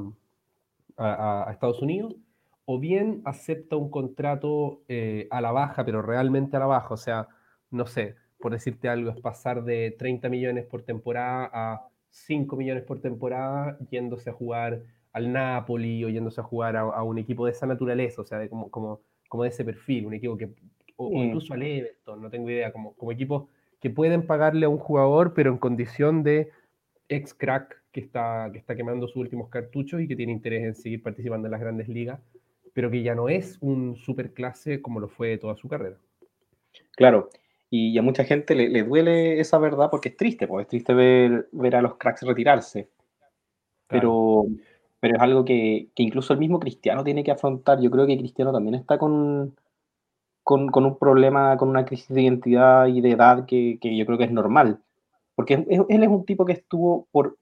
a, 0.96 1.50
a, 1.50 1.52
Estados 1.52 1.82
Unidos, 1.82 2.16
o 2.64 2.80
bien 2.80 3.24
acepta 3.26 3.76
un 3.76 3.90
contrato 3.90 4.84
eh, 4.88 5.28
a 5.30 5.42
la 5.42 5.52
baja, 5.52 5.84
pero 5.84 6.02
realmente 6.02 6.56
a 6.56 6.62
la 6.62 6.68
baja. 6.68 6.94
O 6.94 6.98
sea, 6.98 7.28
no 7.72 7.88
sé, 7.88 8.16
por 8.40 8.54
decirte 8.54 8.88
algo, 8.88 9.12
es 9.12 9.20
pasar 9.20 9.66
de 9.66 9.94
30 10.00 10.30
millones 10.30 10.66
por 10.66 10.82
temporada 10.84 11.50
a 11.54 11.90
5 12.10 12.56
millones 12.56 12.84
por 12.84 13.02
temporada 13.02 13.78
yéndose 13.92 14.30
a 14.30 14.34
jugar 14.34 14.82
al 15.18 15.32
Napoli 15.32 16.04
o 16.06 16.10
yéndose 16.10 16.40
a 16.40 16.44
jugar 16.44 16.78
a, 16.78 17.04
un 17.04 17.18
equipo 17.18 17.46
de 17.46 17.52
esa 17.52 17.66
naturaleza, 17.66 18.22
o 18.22 18.26
sea, 18.26 18.40
de 18.40 18.50
como, 18.50 18.70
como, 18.70 19.02
como 19.28 19.44
de 19.44 19.50
ese 19.50 19.66
perfil, 19.66 20.06
un 20.06 20.14
equipo 20.14 20.38
que, 20.38 20.50
o, 20.96 21.12
incluso 21.24 21.54
al 21.54 21.64
Everton, 21.64 22.22
no 22.22 22.30
tengo 22.30 22.50
idea, 22.50 22.72
como, 22.72 22.94
como 22.94 23.12
equipos 23.12 23.46
que 23.82 23.90
pueden 23.90 24.26
pagarle 24.26 24.66
a 24.66 24.70
un 24.70 24.78
jugador, 24.78 25.34
pero 25.34 25.52
en 25.52 25.58
condición 25.58 26.24
de 26.24 26.52
ex 27.10 27.34
crack 27.34 27.82
que 27.92 28.00
está, 28.00 28.50
que 28.52 28.60
está 28.60 28.76
quemando 28.76 29.08
sus 29.08 29.18
últimos 29.18 29.50
cartuchos 29.50 30.02
y 30.02 30.08
que 30.08 30.16
tiene 30.16 30.32
interés 30.32 30.64
en 30.64 30.76
seguir 30.76 31.02
participando 31.02 31.48
en 31.48 31.52
las 31.52 31.62
grandes 31.62 31.88
ligas, 31.88 32.20
pero 32.74 32.92
que 32.92 33.02
ya 33.02 33.16
no 33.16 33.28
es 33.28 33.58
un 33.62 33.96
superclase 33.96 34.82
como 34.82 35.00
lo 35.00 35.08
fue 35.08 35.38
toda 35.38 35.56
su 35.56 35.68
carrera. 35.68 35.98
Claro, 36.96 37.30
y 37.70 37.98
a 37.98 38.02
mucha 38.02 38.24
gente 38.24 38.56
le, 38.56 38.70
le 38.70 38.84
duele 38.84 39.40
esa 39.40 39.58
verdad 39.58 39.90
porque 39.90 40.10
es 40.10 40.18
triste, 40.18 40.48
porque 40.48 40.64
es 40.64 40.68
triste 40.68 40.94
ver, 40.94 41.50
ver 41.52 41.76
a 41.76 41.82
los 41.82 41.96
cracks 41.96 42.22
retirarse. 42.22 42.90
Pero, 43.88 44.48
pero 45.00 45.16
es 45.16 45.22
algo 45.22 45.46
que, 45.46 45.90
que, 45.96 46.04
incluso 46.04 46.34
el 46.34 46.40
mismo 46.40 46.60
Cristiano 46.60 47.04
tiene 47.04 47.24
que 47.24 47.32
afrontar. 47.32 47.80
Yo 47.82 47.92
creo 47.92 48.08
que 48.08 48.18
Cristiano 48.18 48.52
también 48.52 48.76
está 48.76 48.98
con, 48.98 49.56
con, 50.44 50.70
con 50.70 50.86
un 50.86 50.98
problema, 50.98 51.58
con 51.58 51.70
una 51.70 51.86
crisis 51.86 52.10
de 52.10 52.24
identidad 52.24 52.88
y 52.88 53.02
de 53.02 53.12
edad 53.12 53.46
que, 53.46 53.78
que 53.82 53.96
yo 53.96 54.06
creo 54.06 54.18
que 54.18 54.26
es 54.26 54.32
normal. 54.32 54.82
Porque 55.36 55.54
él 55.70 56.04
es 56.04 56.10
un 56.10 56.26
tipo 56.26 56.46
que 56.46 56.54
estuvo 56.54 57.08
por 57.12 57.38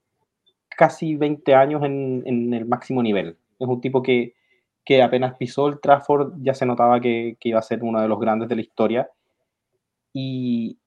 casi 0.75 1.15
20 1.15 1.56
años 1.56 1.84
en, 1.84 2.24
en 2.25 2.53
el 2.53 2.65
máximo 2.65 3.01
nivel. 3.01 3.38
Es 3.60 3.68
un 3.68 3.82
tipo 3.82 4.01
que, 4.01 4.36
que, 4.84 5.01
apenas 5.01 5.36
pisó 5.38 5.68
el 5.68 5.79
Trafford 5.79 6.34
ya 6.41 6.53
se 6.53 6.65
notaba 6.65 7.00
que, 7.00 7.38
iba 7.41 7.60
a 7.60 7.63
ser 7.63 7.84
uno 7.84 8.01
de 8.01 8.08
los 8.08 8.20
grandes 8.20 8.50
de 8.50 8.56
la 8.56 8.62
historia. 8.62 9.10
Y, 10.13 10.77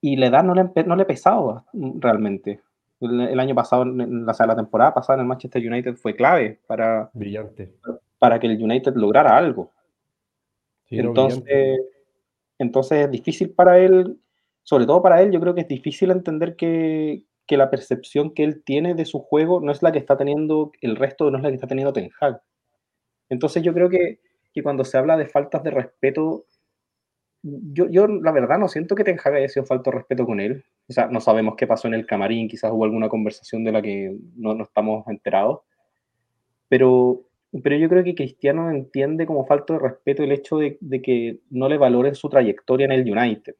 y 0.00 0.16
la 0.16 0.26
edad 0.26 0.44
no 0.44 0.54
le, 0.54 0.70
no 0.86 0.96
le 0.96 1.04
pesaba 1.04 1.64
realmente 1.72 2.60
el, 3.04 3.40
año 3.40 3.54
pasado, 3.54 3.82
en 3.82 4.26
la, 4.26 4.34
la 4.46 4.56
temporada 4.56 4.94
pasada 4.94 5.16
en 5.16 5.20
el 5.20 5.26
Manchester 5.26 5.66
United 5.66 5.96
fue 5.96 6.14
clave 6.14 6.60
para, 6.66 7.10
brillante. 7.12 7.72
para 8.18 8.38
que 8.38 8.46
el 8.46 8.62
United 8.62 8.94
lograra 8.94 9.36
algo. 9.36 9.72
entonces, 10.88 11.80
entonces 12.58 13.04
es 13.04 13.10
difícil 13.10 13.50
para 13.50 13.78
él, 13.78 14.18
sobre 14.62 14.86
todo 14.86 15.02
para 15.02 15.22
él, 15.22 15.32
yo 15.32 15.40
creo 15.40 15.54
que 15.54 15.62
es 15.62 15.68
difícil 15.68 16.10
entender 16.10 16.56
que, 16.56 17.24
que, 17.46 17.56
la 17.56 17.70
percepción 17.70 18.32
que 18.32 18.44
él 18.44 18.62
tiene 18.64 18.94
de 18.94 19.04
su 19.04 19.20
juego 19.20 19.60
no 19.60 19.72
es 19.72 19.82
la 19.82 19.92
que 19.92 19.98
está 19.98 20.16
teniendo 20.16 20.72
el 20.80 20.96
resto, 20.96 21.30
no 21.30 21.38
es 21.38 21.42
la 21.42 21.50
que 21.50 21.56
está 21.56 21.66
teniendo 21.66 21.92
Ten 21.92 22.10
Hag. 22.20 22.40
Entonces 23.28 23.62
yo 23.62 23.74
creo 23.74 23.88
que, 23.88 24.20
que 24.52 24.62
cuando 24.62 24.84
se 24.84 24.96
habla 24.98 25.16
de 25.16 25.26
faltas 25.26 25.62
de 25.62 25.70
respeto, 25.70 26.46
yo, 27.42 27.88
yo 27.88 28.06
la 28.06 28.32
verdad 28.32 28.58
no 28.58 28.68
siento 28.68 28.94
que 28.94 29.04
Ten 29.04 29.18
Hag 29.22 29.34
haya 29.34 29.48
sido 29.48 29.66
falto 29.66 29.90
de 29.90 29.98
respeto 29.98 30.24
con 30.24 30.40
él. 30.40 30.64
O 30.88 30.92
sea, 30.92 31.06
no 31.06 31.20
sabemos 31.20 31.54
qué 31.56 31.66
pasó 31.66 31.88
en 31.88 31.94
el 31.94 32.06
camarín, 32.06 32.48
quizás 32.48 32.70
hubo 32.72 32.84
alguna 32.84 33.08
conversación 33.08 33.64
de 33.64 33.72
la 33.72 33.80
que 33.80 34.16
no, 34.36 34.54
no 34.54 34.64
estamos 34.64 35.06
enterados. 35.08 35.60
Pero, 36.68 37.22
pero 37.62 37.76
yo 37.76 37.88
creo 37.88 38.04
que 38.04 38.14
Cristiano 38.14 38.70
entiende 38.70 39.26
como 39.26 39.46
falta 39.46 39.74
de 39.74 39.78
respeto 39.78 40.22
el 40.22 40.32
hecho 40.32 40.58
de, 40.58 40.76
de 40.80 41.00
que 41.00 41.40
no 41.50 41.68
le 41.68 41.78
valoren 41.78 42.14
su 42.14 42.28
trayectoria 42.28 42.84
en 42.84 42.92
el 42.92 43.10
United. 43.10 43.54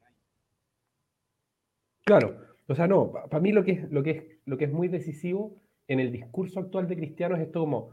Claro, 2.03 2.37
o 2.67 2.75
sea, 2.75 2.87
no, 2.87 3.11
para 3.11 3.39
mí 3.39 3.51
lo 3.51 3.63
que, 3.63 3.71
es, 3.71 3.91
lo, 3.91 4.03
que 4.03 4.11
es, 4.11 4.23
lo 4.45 4.57
que 4.57 4.65
es 4.65 4.71
muy 4.71 4.87
decisivo 4.87 5.55
en 5.87 5.99
el 5.99 6.11
discurso 6.11 6.59
actual 6.59 6.87
de 6.87 6.95
Cristiano 6.95 7.35
es 7.35 7.41
esto 7.41 7.61
como 7.61 7.91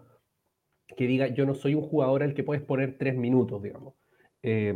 que 0.95 1.07
diga, 1.07 1.29
yo 1.29 1.47
no 1.47 1.55
soy 1.55 1.75
un 1.75 1.83
jugador 1.83 2.23
al 2.23 2.35
que 2.35 2.45
puedes 2.45 2.63
poner 2.63 2.99
tres 2.99 3.17
minutos, 3.17 3.63
digamos. 3.63 3.95
Eh, 4.43 4.75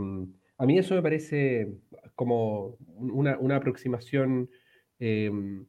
a 0.58 0.66
mí 0.66 0.78
eso 0.78 0.94
me 0.94 1.02
parece 1.02 1.68
como 2.14 2.76
una, 2.96 3.38
una 3.38 3.56
aproximación, 3.56 4.50
em, 4.98 5.66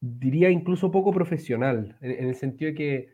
diría 0.00 0.50
incluso 0.50 0.90
poco 0.90 1.12
profesional, 1.12 1.96
en, 2.00 2.28
el 2.28 2.34
sentido 2.34 2.70
de 2.70 2.74
que, 2.74 3.08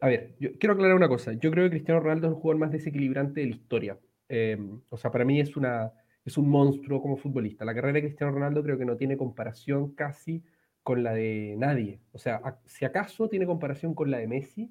a 0.00 0.08
ver, 0.08 0.36
yo 0.38 0.50
quiero 0.58 0.74
aclarar 0.74 0.96
una 0.96 1.08
cosa, 1.08 1.32
yo 1.32 1.50
creo 1.50 1.64
que 1.64 1.70
Cristiano 1.70 2.00
Ronaldo 2.00 2.26
es 2.28 2.34
el 2.34 2.40
jugador 2.40 2.60
más 2.60 2.72
desequilibrante 2.72 3.40
de 3.40 3.46
la 3.46 3.56
historia. 3.56 3.98
Em, 4.28 4.80
o 4.90 4.96
sea, 4.96 5.10
para 5.10 5.24
mí 5.24 5.40
es 5.40 5.56
una, 5.56 5.92
es 6.24 6.36
un 6.38 6.48
monstruo 6.48 7.00
como 7.00 7.16
futbolista. 7.16 7.64
La 7.64 7.74
carrera 7.74 7.94
de 7.94 8.02
Cristiano 8.02 8.32
Ronaldo 8.32 8.62
creo 8.62 8.78
que 8.78 8.84
no 8.84 8.96
tiene 8.96 9.16
comparación 9.16 9.94
casi 9.94 10.44
con 10.82 11.02
la 11.02 11.14
de 11.14 11.54
nadie. 11.58 12.00
O 12.12 12.18
sea, 12.18 12.60
si 12.66 12.84
acaso 12.84 13.28
tiene 13.28 13.46
comparación 13.46 13.94
con 13.94 14.10
la 14.10 14.18
de 14.18 14.28
Messi, 14.28 14.70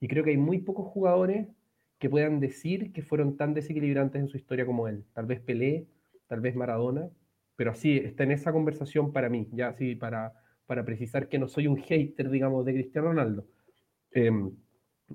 y 0.00 0.08
creo 0.08 0.24
que 0.24 0.30
hay 0.30 0.36
muy 0.36 0.58
pocos 0.58 0.86
jugadores 0.86 1.48
que 2.00 2.08
puedan 2.08 2.40
decir 2.40 2.92
que 2.92 3.02
fueron 3.02 3.36
tan 3.36 3.54
desequilibrantes 3.54 4.20
en 4.20 4.28
su 4.28 4.38
historia 4.38 4.66
como 4.66 4.88
él. 4.88 5.04
Tal 5.12 5.26
vez 5.26 5.40
Pelé, 5.40 5.86
tal 6.26 6.40
vez 6.40 6.56
Maradona, 6.56 7.10
pero 7.56 7.70
así 7.72 7.98
está 7.98 8.24
en 8.24 8.32
esa 8.32 8.52
conversación 8.52 9.12
para 9.12 9.28
mí, 9.28 9.48
ya 9.52 9.68
así 9.68 9.94
para, 9.94 10.32
para 10.66 10.82
precisar 10.84 11.28
que 11.28 11.38
no 11.38 11.46
soy 11.46 11.66
un 11.66 11.76
hater, 11.76 12.30
digamos, 12.30 12.64
de 12.64 12.72
Cristiano 12.72 13.08
Ronaldo. 13.08 13.46
Em, 14.12 14.50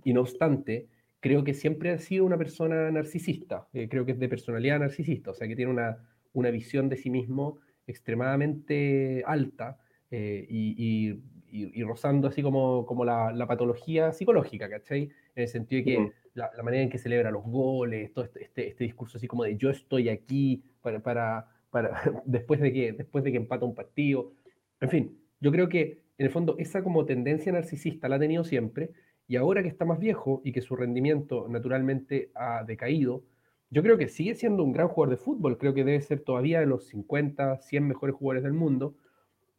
y 0.04 0.14
no 0.14 0.22
obstante, 0.22 0.88
creo 1.20 1.44
que 1.44 1.56
siempre 1.56 1.90
ha 1.90 1.98
sido 1.98 2.24
una 2.24 2.38
persona 2.38 2.92
narcisista, 2.92 3.68
eh, 3.74 3.90
creo 3.90 4.06
que 4.06 4.12
es 4.12 4.20
de 4.20 4.30
personalidad 4.30 4.80
narcisista, 4.80 5.32
o 5.32 5.34
sea, 5.34 5.48
que 5.48 5.56
tiene 5.56 5.72
una, 5.72 5.98
una 6.34 6.52
visión 6.52 6.88
de 6.88 6.98
sí 6.98 7.10
mismo 7.10 7.62
extremadamente 7.88 9.24
alta 9.26 9.80
eh, 10.12 10.46
y, 10.48 11.20
y, 11.52 11.84
rozando 11.84 12.28
así 12.28 12.44
como, 12.44 12.86
como 12.86 13.06
la, 13.06 13.46
patología 13.48 14.12
psicológica, 14.12 14.70
¿cachai? 14.70 15.04
En 15.36 15.44
el 15.44 15.48
sentido 15.48 15.80
de 15.80 15.84
que. 15.84 16.25
La, 16.36 16.52
manera 16.64 16.84
en 16.84 16.90
que 16.90 17.00
celebra 17.00 17.32
los 17.32 17.44
goles, 17.44 18.14
todo 18.14 18.26
este, 18.26 18.44
este, 18.44 18.68
este, 18.68 18.84
discurso 18.84 19.18
así 19.18 19.28
como 19.28 19.44
de 19.44 19.58
yo 19.58 19.70
estoy 19.70 20.10
aquí 20.10 20.64
para, 20.82 21.02
para, 21.02 21.48
para 21.72 22.02
después, 22.26 22.60
de 22.60 22.72
que, 22.72 22.94
después 22.94 23.24
de 23.24 23.32
que 23.32 23.38
empata 23.38 23.66
un 23.66 23.74
partido. 23.74 24.32
En 24.80 24.90
fin, 24.90 25.18
yo 25.40 25.52
creo 25.52 25.68
que 25.70 26.04
en 26.18 26.26
el 26.26 26.32
fondo 26.32 26.56
esa 26.60 26.84
como 26.84 27.06
tendencia 27.06 27.52
narcisista 27.52 28.08
la 28.08 28.18
ha 28.18 28.20
tenido 28.20 28.44
siempre 28.44 28.92
y 29.28 29.38
ahora 29.38 29.64
que 29.64 29.70
está 29.70 29.86
más 29.86 30.00
viejo 30.00 30.42
y 30.44 30.52
que 30.52 30.62
su 30.62 30.76
rendimiento 30.76 31.48
naturalmente 31.50 32.30
ha 32.36 32.64
decaído, 32.64 33.24
yo 33.72 33.82
creo 33.82 33.98
que 33.98 34.08
sigue 34.08 34.36
siendo 34.36 34.64
un 34.64 34.72
gran 34.72 34.88
jugador 34.88 35.18
de 35.18 35.24
fútbol, 35.24 35.58
creo 35.58 35.74
que 35.74 35.84
debe 35.84 36.00
ser 36.02 36.20
todavía 36.20 36.60
de 36.60 36.68
los 36.68 36.88
50, 36.88 37.62
100 37.62 37.88
mejores 37.88 38.16
jugadores 38.16 38.44
del 38.44 38.54
mundo. 38.54 38.96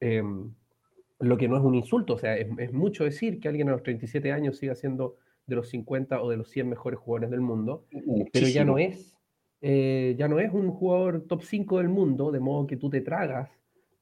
Eh, 0.00 0.22
lo 1.18 1.36
que 1.36 1.48
no 1.48 1.56
es 1.56 1.62
un 1.62 1.74
insulto, 1.74 2.14
o 2.14 2.18
sea, 2.18 2.36
es, 2.36 2.72
mucho 2.72 3.04
decir 3.04 3.40
que 3.40 3.48
alguien 3.48 3.68
a 3.68 3.72
los 3.72 3.82
37 3.82 4.32
años 4.32 4.58
siga 4.58 4.74
siendo 4.74 5.16
de 5.46 5.56
los 5.56 5.68
50 5.68 6.22
o 6.22 6.30
de 6.30 6.36
los 6.36 6.50
100 6.50 6.68
mejores 6.68 6.98
jugadores 6.98 7.30
del 7.30 7.40
mundo, 7.40 7.84
pero 8.32 8.48
ya 8.48 8.64
no 8.64 8.78
es, 8.78 9.16
eh, 9.60 10.14
ya 10.18 10.28
no 10.28 10.40
es 10.40 10.52
un 10.52 10.70
jugador 10.70 11.22
top 11.26 11.42
5 11.42 11.78
del 11.78 11.88
mundo, 11.88 12.32
de 12.32 12.40
modo 12.40 12.66
que 12.66 12.76
tú 12.76 12.90
te 12.90 13.00
tragas 13.00 13.50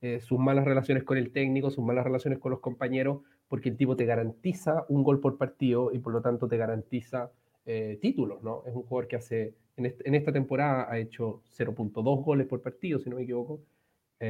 eh, 0.00 0.20
sus 0.20 0.38
malas 0.38 0.64
relaciones 0.64 1.04
con 1.04 1.18
el 1.18 1.32
técnico, 1.32 1.70
sus 1.70 1.84
malas 1.84 2.04
relaciones 2.04 2.38
con 2.38 2.50
los 2.50 2.60
compañeros, 2.60 3.22
porque 3.48 3.68
el 3.68 3.76
tipo 3.76 3.94
te 3.94 4.06
garantiza 4.06 4.86
un 4.88 5.02
gol 5.02 5.20
por 5.20 5.36
partido 5.36 5.92
y 5.92 5.98
por 5.98 6.12
lo 6.12 6.22
tanto 6.22 6.48
te 6.48 6.56
garantiza 6.56 7.30
eh, 7.66 7.98
títulos, 8.00 8.42
¿no? 8.42 8.62
Es 8.66 8.74
un 8.74 8.82
jugador 8.82 9.08
que 9.08 9.16
hace, 9.16 9.54
en, 9.76 10.14
esta 10.14 10.32
temporada 10.32 10.90
ha 10.90 10.98
hecho 10.98 11.42
0.2 11.56 12.24
goles 12.24 12.46
por 12.46 12.62
partido, 12.62 12.98
si 12.98 13.10
no 13.10 13.16
me 13.16 13.22
equivoco. 13.22 13.60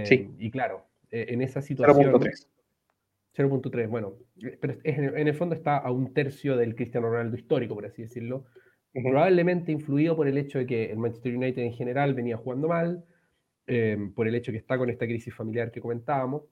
sí. 0.05 0.31
Y 0.39 0.51
claro, 0.51 0.85
en 1.11 1.43
esa 1.43 1.63
situación... 1.63 2.13
0.3 2.13 2.54
0.3, 3.37 3.89
bueno, 3.89 4.15
pero 4.61 4.79
en 4.85 5.29
el 5.29 5.35
fondo 5.35 5.55
está 5.55 5.79
a 5.79 5.91
un 5.91 6.15
tercio 6.15 6.57
del 6.57 6.75
Cristiano 6.75 7.09
Ronaldo 7.09 7.37
histórico, 7.37 7.75
por 7.75 7.87
así 7.87 8.03
decirlo. 8.03 8.45
Probablemente 8.93 9.73
influido 9.73 10.15
por 10.15 10.29
el 10.29 10.39
hecho 10.39 10.59
de 10.59 10.67
que 10.67 10.91
el 10.93 10.99
Manchester 10.99 11.37
United 11.37 11.63
en 11.63 11.73
general 11.73 12.15
venía 12.15 12.37
jugando 12.37 12.69
mal, 12.69 13.05
em, 13.67 14.13
por 14.15 14.29
el 14.29 14.35
hecho 14.37 14.53
de 14.53 14.59
que 14.59 14.61
está 14.61 14.79
con 14.79 14.89
esta 14.89 15.07
crisis 15.07 15.35
familiar 15.35 15.73
que 15.73 15.81
comentábamos. 15.81 16.43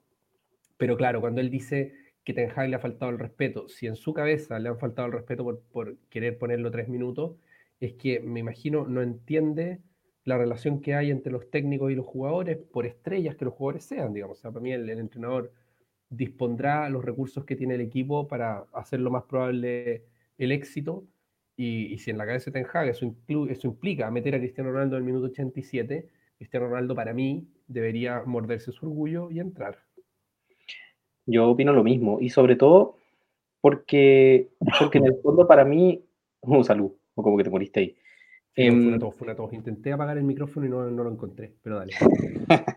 Pero 0.77 0.97
claro, 0.97 1.21
cuando 1.21 1.41
él 1.41 1.51
dice 1.51 1.93
que 2.25 2.35
Ten 2.35 2.51
Hag 2.55 2.69
le 2.69 2.77
ha 2.77 2.81
faltado 2.81 3.13
el 3.13 3.19
respeto, 3.19 3.69
si 3.69 3.87
en 3.87 3.95
su 3.95 4.13
cabeza 4.13 4.59
le 4.59 4.69
han 4.69 4.79
faltado 4.79 5.07
el 5.07 5.13
respeto 5.13 5.45
por, 5.45 5.61
por 5.73 5.97
querer 6.09 6.39
ponerlo 6.39 6.71
tres 6.71 6.89
minutos, 6.89 7.37
es 7.79 7.95
que 7.95 8.21
me 8.21 8.41
imagino 8.41 8.87
no 8.87 9.03
entiende 9.03 9.81
la 10.25 10.39
relación 10.39 10.81
que 10.81 10.95
hay 10.95 11.11
entre 11.11 11.33
los 11.33 11.51
técnicos 11.51 11.93
y 11.93 11.95
los 11.95 12.07
jugadores, 12.07 12.57
por 12.57 12.87
estrellas 12.87 13.37
que 13.37 13.45
los 13.45 13.55
jugadores 13.55 13.85
sean, 13.85 14.13
digamos. 14.13 14.39
O 14.39 14.41
sea, 14.41 14.51
para 14.51 14.63
mí 14.63 14.73
el 14.73 14.89
entrenador 14.91 15.53
dispondrá 16.13 16.89
los 16.91 17.05
recursos 17.05 17.45
que 17.45 17.57
tiene 17.57 17.75
el 17.75 17.81
equipo 17.81 18.29
para 18.29 18.67
hacer 18.75 19.01
lo 19.01 19.11
más 19.11 19.25
probable 19.25 20.05
el 20.39 20.53
éxito. 20.53 21.05
Y, 21.57 21.99
si 21.99 22.11
en 22.11 22.19
la 22.19 22.27
cabeza 22.27 22.51
de 22.51 22.61
Ten 22.61 22.67
Hag 22.73 22.89
eso, 22.89 23.15
eso 23.49 23.67
implica 23.67 24.11
meter 24.11 24.35
a 24.35 24.39
Cristiano 24.39 24.71
Ronaldo 24.71 24.97
en 24.97 25.03
el 25.03 25.07
minuto 25.07 25.27
87, 25.27 26.09
Cristiano 26.37 26.69
Ronaldo 26.69 26.95
para 26.95 27.13
mí 27.13 27.47
debería 27.67 28.23
morderse 28.27 28.73
su 28.73 28.87
orgullo 28.87 29.31
y 29.31 29.39
entrar. 29.39 29.79
Yo 31.25 31.49
opino 31.49 31.73
lo 31.73 31.85
mismo, 31.85 32.19
y 32.21 32.31
sobre 32.31 32.57
todo 32.57 32.97
porque, 33.61 34.49
porque 34.79 34.99
en 34.99 35.07
el 35.07 35.15
fondo 35.23 35.47
para 35.47 35.65
mí, 35.65 36.05
un 36.41 36.65
salud, 36.65 36.93
o 37.15 37.23
como 37.23 37.37
que 37.37 37.45
te 37.45 37.51
moriste 37.51 37.81
ahí. 37.81 37.97
fue 38.55 38.71
una 38.71 38.95
em, 38.95 38.99
tos, 38.99 39.15
fue 39.15 39.27
una 39.27 39.37
tos. 39.37 39.53
Intenté 39.53 39.93
apagar 39.93 40.19
el 40.19 40.25
micrófono 40.25 40.67
y 40.67 40.69
no, 40.69 40.91
no 40.91 41.05
lo 41.05 41.11
encontré, 41.11 41.53
pero 41.63 41.77
dale. 41.77 41.93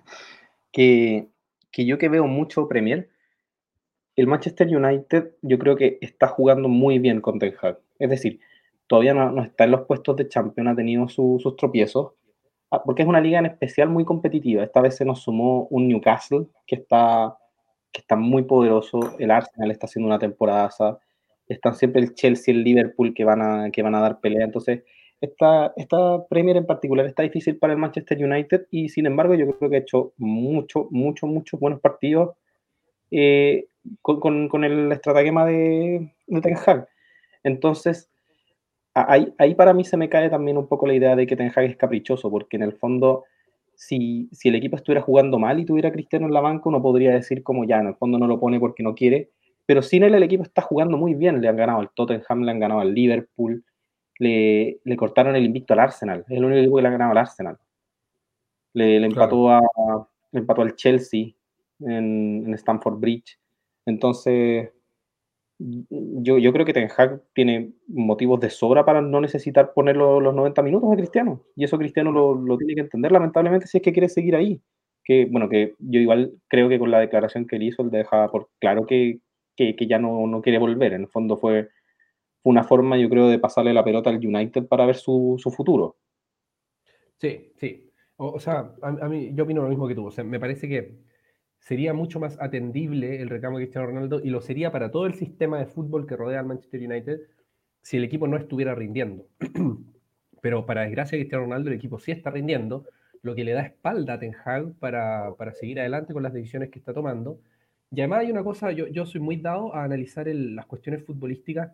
que, 0.72 1.28
que 1.72 1.86
yo 1.86 1.98
que 1.98 2.10
veo 2.10 2.28
mucho 2.28 2.68
Premier, 2.68 3.10
el 4.16 4.28
Manchester 4.28 4.68
United 4.68 5.32
yo 5.42 5.60
creo 5.60 5.76
que 5.76 5.98
está 6.02 6.28
jugando 6.28 6.70
muy 6.70 7.00
bien 7.00 7.22
con 7.22 7.40
Ten 7.40 7.54
Hag. 7.62 7.80
Es 8.00 8.10
decir, 8.10 8.40
todavía 8.88 9.14
no, 9.14 9.44
está 9.44 9.66
en 9.66 9.72
los 9.72 9.82
puestos 9.82 10.16
de 10.16 10.28
Champions, 10.28 10.70
ha 10.70 10.76
tenido 10.76 11.08
sus 11.08 11.56
tropiezos, 11.58 12.14
ah, 12.72 12.84
porque 12.84 13.04
es 13.04 13.08
una 13.08 13.22
liga 13.22 13.40
en 13.40 13.46
especial 13.48 13.90
muy 13.90 14.06
competitiva. 14.06 14.64
Esta 14.64 14.82
vez 14.82 14.96
se 14.96 15.06
nos 15.06 15.22
sumó 15.22 15.68
un 15.70 15.88
Newcastle 15.88 16.48
que 16.66 16.76
está, 16.76 17.38
que 17.92 18.02
está 18.02 18.16
muy 18.16 18.44
poderoso, 18.44 19.00
el 19.20 19.32
Arsenal 19.32 19.72
está 19.72 19.86
haciendo 19.88 20.08
una 20.08 20.20
temporada, 20.20 20.70
están 21.48 21.76
siempre 21.76 22.02
el 22.02 22.14
Chelsea, 22.14 22.54
el 22.54 22.64
Liverpool 22.64 23.14
que 23.14 23.24
van 23.24 23.42
a, 23.42 23.72
que 23.72 23.82
van 23.82 23.96
a 23.96 24.02
dar 24.02 24.20
pelea. 24.20 24.46
Entonces, 24.46 24.84
esta, 25.22 25.74
esta 25.76 26.26
Premier 26.28 26.58
en 26.58 26.66
particular 26.66 27.06
está 27.06 27.24
difícil 27.24 27.58
para 27.58 27.74
el 27.74 27.80
Manchester 27.80 28.24
United 28.24 28.68
y 28.70 28.90
sin 28.90 29.06
embargo 29.06 29.34
yo 29.36 29.48
creo 29.48 29.70
que 29.70 29.78
ha 29.78 29.80
hecho 29.80 30.14
mucho, 30.18 30.88
mucho, 30.92 31.28
muchos 31.28 31.60
buenos 31.60 31.80
partidos. 31.80 32.36
Eh, 33.12 33.68
con, 34.02 34.50
con, 34.50 34.64
el 34.64 34.92
estratagema 34.92 35.46
de, 35.46 36.14
de 36.28 36.42
Ten 36.42 36.56
Hag. 36.66 36.88
Entonces, 37.44 38.10
ahí, 38.94 39.34
ahí, 39.38 39.56
para 39.56 39.74
mí 39.74 39.84
se 39.84 39.98
me 39.98 40.10
cae 40.10 40.30
también 40.30 40.58
un 40.58 40.68
poco 40.68 40.88
la 40.88 40.96
idea 40.96 41.16
de 41.16 41.28
que 41.28 41.36
Ten 41.36 41.52
Hag 41.56 41.66
es 41.66 41.78
caprichoso, 41.78 42.30
porque 42.32 42.58
en 42.58 42.64
el 42.64 42.74
fondo, 42.74 43.26
si, 43.76 44.30
si 44.32 44.50
el 44.50 44.56
equipo 44.56 44.76
estuviera 44.76 45.02
jugando 45.02 45.38
mal 45.40 45.60
y 45.60 45.66
tuviera 45.66 45.90
a 45.90 45.92
Cristiano 45.92 46.26
en 46.26 46.34
la 46.34 46.42
banca, 46.42 46.70
uno 46.70 46.82
podría 46.82 47.14
decir 47.14 47.44
como 47.44 47.66
ya, 47.66 47.80
en 47.80 47.88
el 47.88 47.96
fondo 47.96 48.18
no 48.18 48.28
lo 48.28 48.40
pone 48.40 48.60
porque 48.60 48.84
no 48.84 48.96
quiere, 48.96 49.30
pero 49.66 49.82
sin 49.82 50.04
él 50.04 50.16
el 50.16 50.24
equipo 50.24 50.44
está 50.44 50.62
jugando 50.62 50.98
muy 50.98 51.14
bien, 51.14 51.42
le 51.42 51.48
han 51.48 51.58
ganado 51.58 51.80
al 51.80 51.90
Tottenham, 51.92 52.44
le 52.44 52.52
han 52.52 52.60
ganado 52.60 52.82
al 52.82 52.94
Liverpool, 52.94 53.64
le, 54.20 54.80
le 54.84 54.98
cortaron 54.98 55.36
el 55.36 55.46
invicto 55.46 55.74
al 55.74 55.80
Arsenal, 55.80 56.26
es 56.28 56.38
el 56.38 56.46
único 56.46 56.60
equipo 56.60 56.76
que 56.78 56.82
le 56.84 56.88
ha 56.88 56.92
ganado 56.92 57.12
al 57.12 57.18
Arsenal. 57.18 57.58
Le, 58.74 59.00
le 59.00 59.08
empató, 59.08 59.50
a, 59.50 59.62
le 60.32 60.40
empató 60.40 60.62
al 60.62 60.76
Chelsea 60.76 61.30
en, 61.80 62.44
en 62.48 62.54
Stamford 62.54 63.00
Bridge. 63.00 63.40
Entonces, 63.86 64.70
yo, 65.58 66.38
yo 66.38 66.52
creo 66.52 66.66
que 66.66 66.74
Ten 66.74 66.90
Hag 66.96 67.22
tiene 67.34 67.74
motivos 67.88 68.40
de 68.40 68.50
sobra 68.50 68.84
para 68.84 69.02
no 69.02 69.22
necesitar 69.22 69.74
poner 69.74 69.96
los, 69.96 70.22
90 70.22 70.62
minutos 70.62 70.92
a 70.92 70.98
Cristiano. 70.98 71.44
Y 71.56 71.64
eso 71.64 71.78
Cristiano 71.78 72.12
lo, 72.12 72.36
lo, 72.36 72.58
tiene 72.58 72.76
que 72.76 72.82
entender, 72.82 73.12
lamentablemente, 73.12 73.68
si 73.68 73.78
es 73.78 73.84
que 73.84 73.94
quiere 73.94 74.10
seguir 74.10 74.36
ahí. 74.36 74.62
Que, 75.04 75.28
bueno, 75.32 75.48
que 75.50 75.76
yo 75.80 76.00
igual 76.00 76.34
creo 76.48 76.68
que 76.68 76.80
con 76.80 76.92
la 76.92 77.00
declaración 77.00 77.46
que 77.46 77.58
él 77.58 77.64
hizo, 77.64 77.84
él 77.84 77.92
dejaba 77.92 78.30
por 78.30 78.50
claro 78.60 78.86
que, 78.86 79.20
que, 79.56 79.76
que 79.76 79.88
ya 79.88 80.00
no, 80.00 80.28
no, 80.28 80.42
quiere 80.42 80.58
volver. 80.58 80.94
En 80.94 81.02
el 81.02 81.08
fondo 81.08 81.38
fue, 81.38 81.70
una 82.44 82.64
forma, 82.64 82.98
yo 82.98 83.10
creo, 83.10 83.28
de 83.28 83.40
pasarle 83.40 83.74
la 83.74 83.84
pelota 83.84 84.10
al 84.10 84.26
United 84.26 84.68
para 84.68 84.86
ver 84.86 84.96
su, 84.96 85.36
su 85.40 85.52
futuro. 85.52 85.98
Sí, 87.18 87.52
sí. 87.56 87.92
O, 88.18 88.34
o 88.34 88.40
sea, 88.40 88.74
a, 88.82 88.88
a, 88.88 89.10
mí, 89.10 89.32
yo 89.34 89.44
opino 89.46 89.62
lo 89.62 89.70
mismo 89.70 89.88
que 89.88 89.96
tú. 89.96 90.06
O 90.08 90.12
sea, 90.12 90.24
me 90.24 90.40
parece 90.40 90.68
que 90.68 90.96
sería 91.66 91.94
mucho 91.94 92.20
más 92.20 92.38
atendible 92.40 93.22
el 93.22 93.30
reclamo 93.30 93.58
de 93.58 93.66
Cristiano 93.66 93.88
Ronaldo 93.88 94.22
y 94.24 94.30
lo 94.30 94.40
sería 94.40 94.72
para 94.72 94.92
todo 94.92 95.08
el 95.08 95.16
sistema 95.16 95.58
de 95.58 95.66
fútbol 95.66 96.06
que 96.06 96.16
rodea 96.16 96.40
al 96.40 96.46
Manchester 96.46 96.80
United 96.80 97.22
si 97.82 97.98
el 97.98 98.04
equipo 98.04 98.28
no 98.28 98.38
estuviera 98.38 98.76
rindiendo. 98.76 99.28
Pero 100.42 100.68
para 100.68 100.84
desgracia 100.84 101.18
de 101.18 101.24
Cristiano 101.24 101.46
Ronaldo, 101.46 101.70
el 101.70 101.76
equipo 101.76 101.98
sí 101.98 102.12
está 102.12 102.30
rindiendo, 102.30 102.86
lo 103.24 103.34
que 103.34 103.44
le 103.44 103.54
da 103.54 103.62
espalda 103.62 104.14
a 104.14 104.20
Ten 104.20 104.36
Hag 104.46 104.74
para, 104.76 105.34
para 105.40 105.54
seguir 105.54 105.80
adelante 105.80 106.14
con 106.14 106.22
las 106.22 106.34
decisiones 106.34 106.70
que 106.70 106.78
está 106.78 106.94
tomando. 106.94 107.40
Y 107.90 108.00
además 108.02 108.20
hay 108.20 108.32
una 108.32 108.44
cosa, 108.44 108.72
yo, 108.72 108.88
yo 108.88 109.08
soy 109.08 109.22
muy 109.22 109.38
dado 109.38 109.74
a 109.74 109.84
analizar 109.84 110.28
las 110.28 110.68
cuestiones 110.68 111.04
futbolísticas 111.04 111.72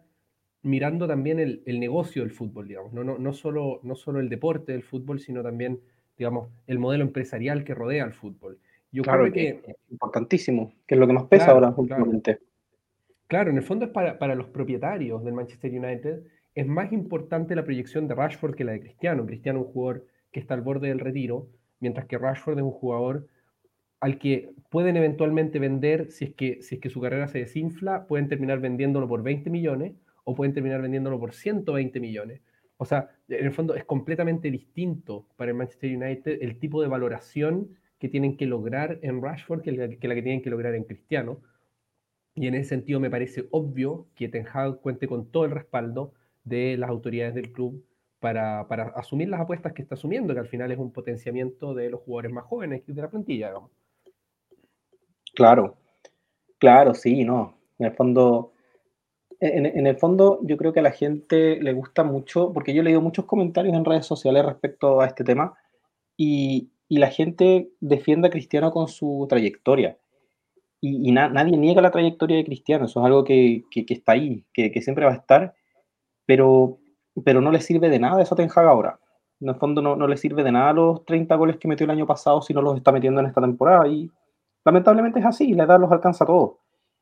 mirando 0.61 1.05
también 1.05 1.37
el, 1.37 1.63
el, 1.65 1.81
negocio 1.81 2.21
del 2.21 2.31
fútbol, 2.31 2.69
digamos, 2.69 2.93
no, 2.93 3.03
no, 3.03 3.17
no, 3.17 3.33
solo, 3.33 3.81
no 3.83 3.95
solo 3.95 4.21
el 4.21 4.29
deporte 4.29 4.71
del 4.71 4.83
fútbol, 4.83 5.19
sino 5.19 5.43
también, 5.43 5.81
digamos, 6.17 6.49
el 6.67 6.79
modelo 6.79 7.03
empresarial 7.03 7.65
que 7.65 7.73
rodea 7.73 8.05
al 8.05 8.13
fútbol. 8.13 8.57
Yo 8.91 9.03
creo 9.03 9.31
que, 9.31 9.61
es 9.65 9.75
importantísimo, 9.89 10.73
que 10.85 10.95
es 10.95 10.99
lo 10.99 11.07
que 11.07 11.13
más 11.13 11.23
pesa 11.25 11.51
ahora 11.51 11.73
últimamente. 11.75 12.39
Claro. 13.27 13.49
en 13.49 13.57
el 13.57 13.63
fondo 13.63 13.85
es 13.85 13.91
para, 13.91 14.19
para, 14.19 14.35
los 14.35 14.47
propietarios 14.47 15.23
del 15.23 15.33
Manchester 15.33 15.71
United, 15.71 16.23
es 16.53 16.67
más 16.67 16.91
importante 16.91 17.55
la 17.55 17.63
proyección 17.63 18.07
de 18.07 18.15
Rashford 18.15 18.55
que 18.55 18.65
la 18.65 18.73
de 18.73 18.81
Cristiano. 18.81 19.25
Cristiano 19.25 19.61
es 19.61 19.67
un 19.67 19.71
jugador 19.71 20.05
que 20.31 20.41
está 20.41 20.53
al 20.53 20.61
borde 20.61 20.89
del 20.89 20.99
retiro, 20.99 21.47
mientras 21.79 22.05
que 22.07 22.17
Rashford 22.17 22.57
es 22.57 22.63
un 22.63 22.71
jugador 22.71 23.27
al 24.01 24.17
que 24.17 24.53
pueden 24.69 24.97
eventualmente 24.97 25.59
vender, 25.59 26.11
si 26.11 26.25
es 26.25 26.33
que, 26.33 26.61
si 26.61 26.75
es 26.75 26.81
que 26.81 26.89
su 26.89 26.99
carrera 26.99 27.27
se 27.27 27.39
desinfla, 27.39 28.07
pueden 28.07 28.27
terminar 28.27 28.59
vendiéndolo 28.59 29.07
por 29.07 29.21
20 29.21 29.49
millones 29.49 29.93
o 30.23 30.35
pueden 30.35 30.53
terminar 30.53 30.81
vendiéndolo 30.81 31.19
por 31.19 31.33
120 31.33 31.99
millones. 31.99 32.41
O 32.77 32.85
sea, 32.85 33.11
en 33.29 33.45
el 33.45 33.51
fondo 33.51 33.75
es 33.75 33.85
completamente 33.85 34.49
distinto 34.49 35.27
para 35.35 35.51
el 35.51 35.57
Manchester 35.57 35.95
United 35.95 36.39
el 36.41 36.57
tipo 36.57 36.81
de 36.81 36.87
valoración 36.87 37.75
que 38.01 38.09
tienen 38.09 38.35
que 38.35 38.47
lograr 38.47 38.97
en 39.03 39.21
Rashford 39.21 39.61
que 39.61 39.71
la 39.71 39.87
que, 39.87 39.97
tienen 40.23 40.41
que 40.41 40.49
lograr 40.49 40.73
en 40.73 40.85
Cristiano. 40.85 41.39
Y 42.33 42.47
en 42.47 42.55
ese 42.55 42.69
sentido 42.69 42.99
me 42.99 43.11
parece 43.11 43.47
obvio 43.51 44.07
que 44.15 44.27
Ten 44.27 44.47
Hag 44.51 44.81
cuente 44.81 45.07
con 45.07 45.29
todo 45.29 45.45
el 45.45 45.51
respaldo 45.51 46.13
de 46.43 46.77
las 46.77 46.89
autoridades 46.89 47.35
del 47.35 47.51
club 47.51 47.85
para, 48.19 48.67
para, 48.67 48.85
asumir 48.95 49.29
las 49.29 49.41
apuestas 49.41 49.73
que 49.73 49.83
está 49.83 49.93
asumiendo, 49.93 50.33
que 50.33 50.39
al 50.39 50.47
final 50.47 50.71
es 50.71 50.79
un 50.79 50.91
potenciamiento 50.91 51.75
de 51.75 51.91
los 51.91 52.01
jugadores 52.01 52.31
más 52.31 52.45
jóvenes 52.45 52.81
de 52.87 53.01
la 53.01 53.09
plantilla, 53.09 53.49
digamos. 53.49 53.69
Claro, 55.35 55.77
claro, 56.57 56.95
sí, 56.95 57.23
no. 57.23 57.55
En 57.77 57.85
el 57.85 57.93
fondo, 57.93 58.53
en, 59.39 59.85
el 59.85 59.97
fondo, 59.97 60.39
yo 60.41 60.57
creo 60.57 60.73
que 60.73 60.79
a 60.79 60.83
la 60.83 60.91
gente 60.91 61.61
le 61.61 61.73
gusta 61.73 62.03
mucho, 62.03 62.51
porque 62.51 62.73
yo 62.73 62.81
he 62.81 62.83
leído 62.83 63.01
muchos 63.01 63.25
comentarios 63.25 63.75
en 63.75 63.85
redes 63.85 64.07
sociales 64.07 64.43
respecto 64.43 65.01
a 65.01 65.05
este 65.05 65.23
tema, 65.23 65.53
y, 66.17 66.71
la 66.97 67.09
gente 67.09 67.71
defiende 67.79 68.27
a 68.27 68.31
Cristiano 68.31 68.71
con 68.71 68.87
su 68.87 69.25
trayectoria. 69.29 69.97
Y, 70.81 71.11
nadie 71.11 71.57
niega 71.57 71.81
la 71.81 71.91
trayectoria 71.91 72.37
de 72.37 72.43
Cristiano, 72.43 72.85
eso 72.85 72.99
es 72.99 73.05
algo 73.05 73.23
que, 73.23 73.63
está 73.87 74.13
ahí, 74.13 74.45
que, 74.53 74.81
siempre 74.81 75.05
va 75.05 75.11
a 75.11 75.15
estar, 75.15 75.53
pero, 76.25 76.79
no 77.15 77.51
le 77.51 77.61
sirve 77.61 77.89
de 77.89 77.99
nada 77.99 78.21
eso 78.21 78.35
Ten 78.35 78.49
Hag 78.53 78.65
ahora. 78.65 78.99
En 79.39 79.49
el 79.49 79.55
fondo 79.55 79.81
no, 79.81 80.07
le 80.07 80.17
sirve 80.17 80.43
de 80.43 80.51
nada 80.51 80.73
los 80.73 81.05
30 81.05 81.35
goles 81.35 81.57
que 81.57 81.67
metió 81.67 81.85
el 81.85 81.91
año 81.91 82.05
pasado 82.05 82.41
si 82.41 82.53
no 82.53 82.61
los 82.61 82.77
está 82.77 82.91
metiendo 82.91 83.21
en 83.21 83.27
esta 83.27 83.41
temporada. 83.41 83.87
Y 83.87 84.11
lamentablemente 84.65 85.19
es 85.19 85.25
así, 85.25 85.53
la 85.53 85.63
edad 85.63 85.79
los 85.79 85.91
alcanza 85.91 86.25
a 86.25 86.27
todos. 86.27 86.57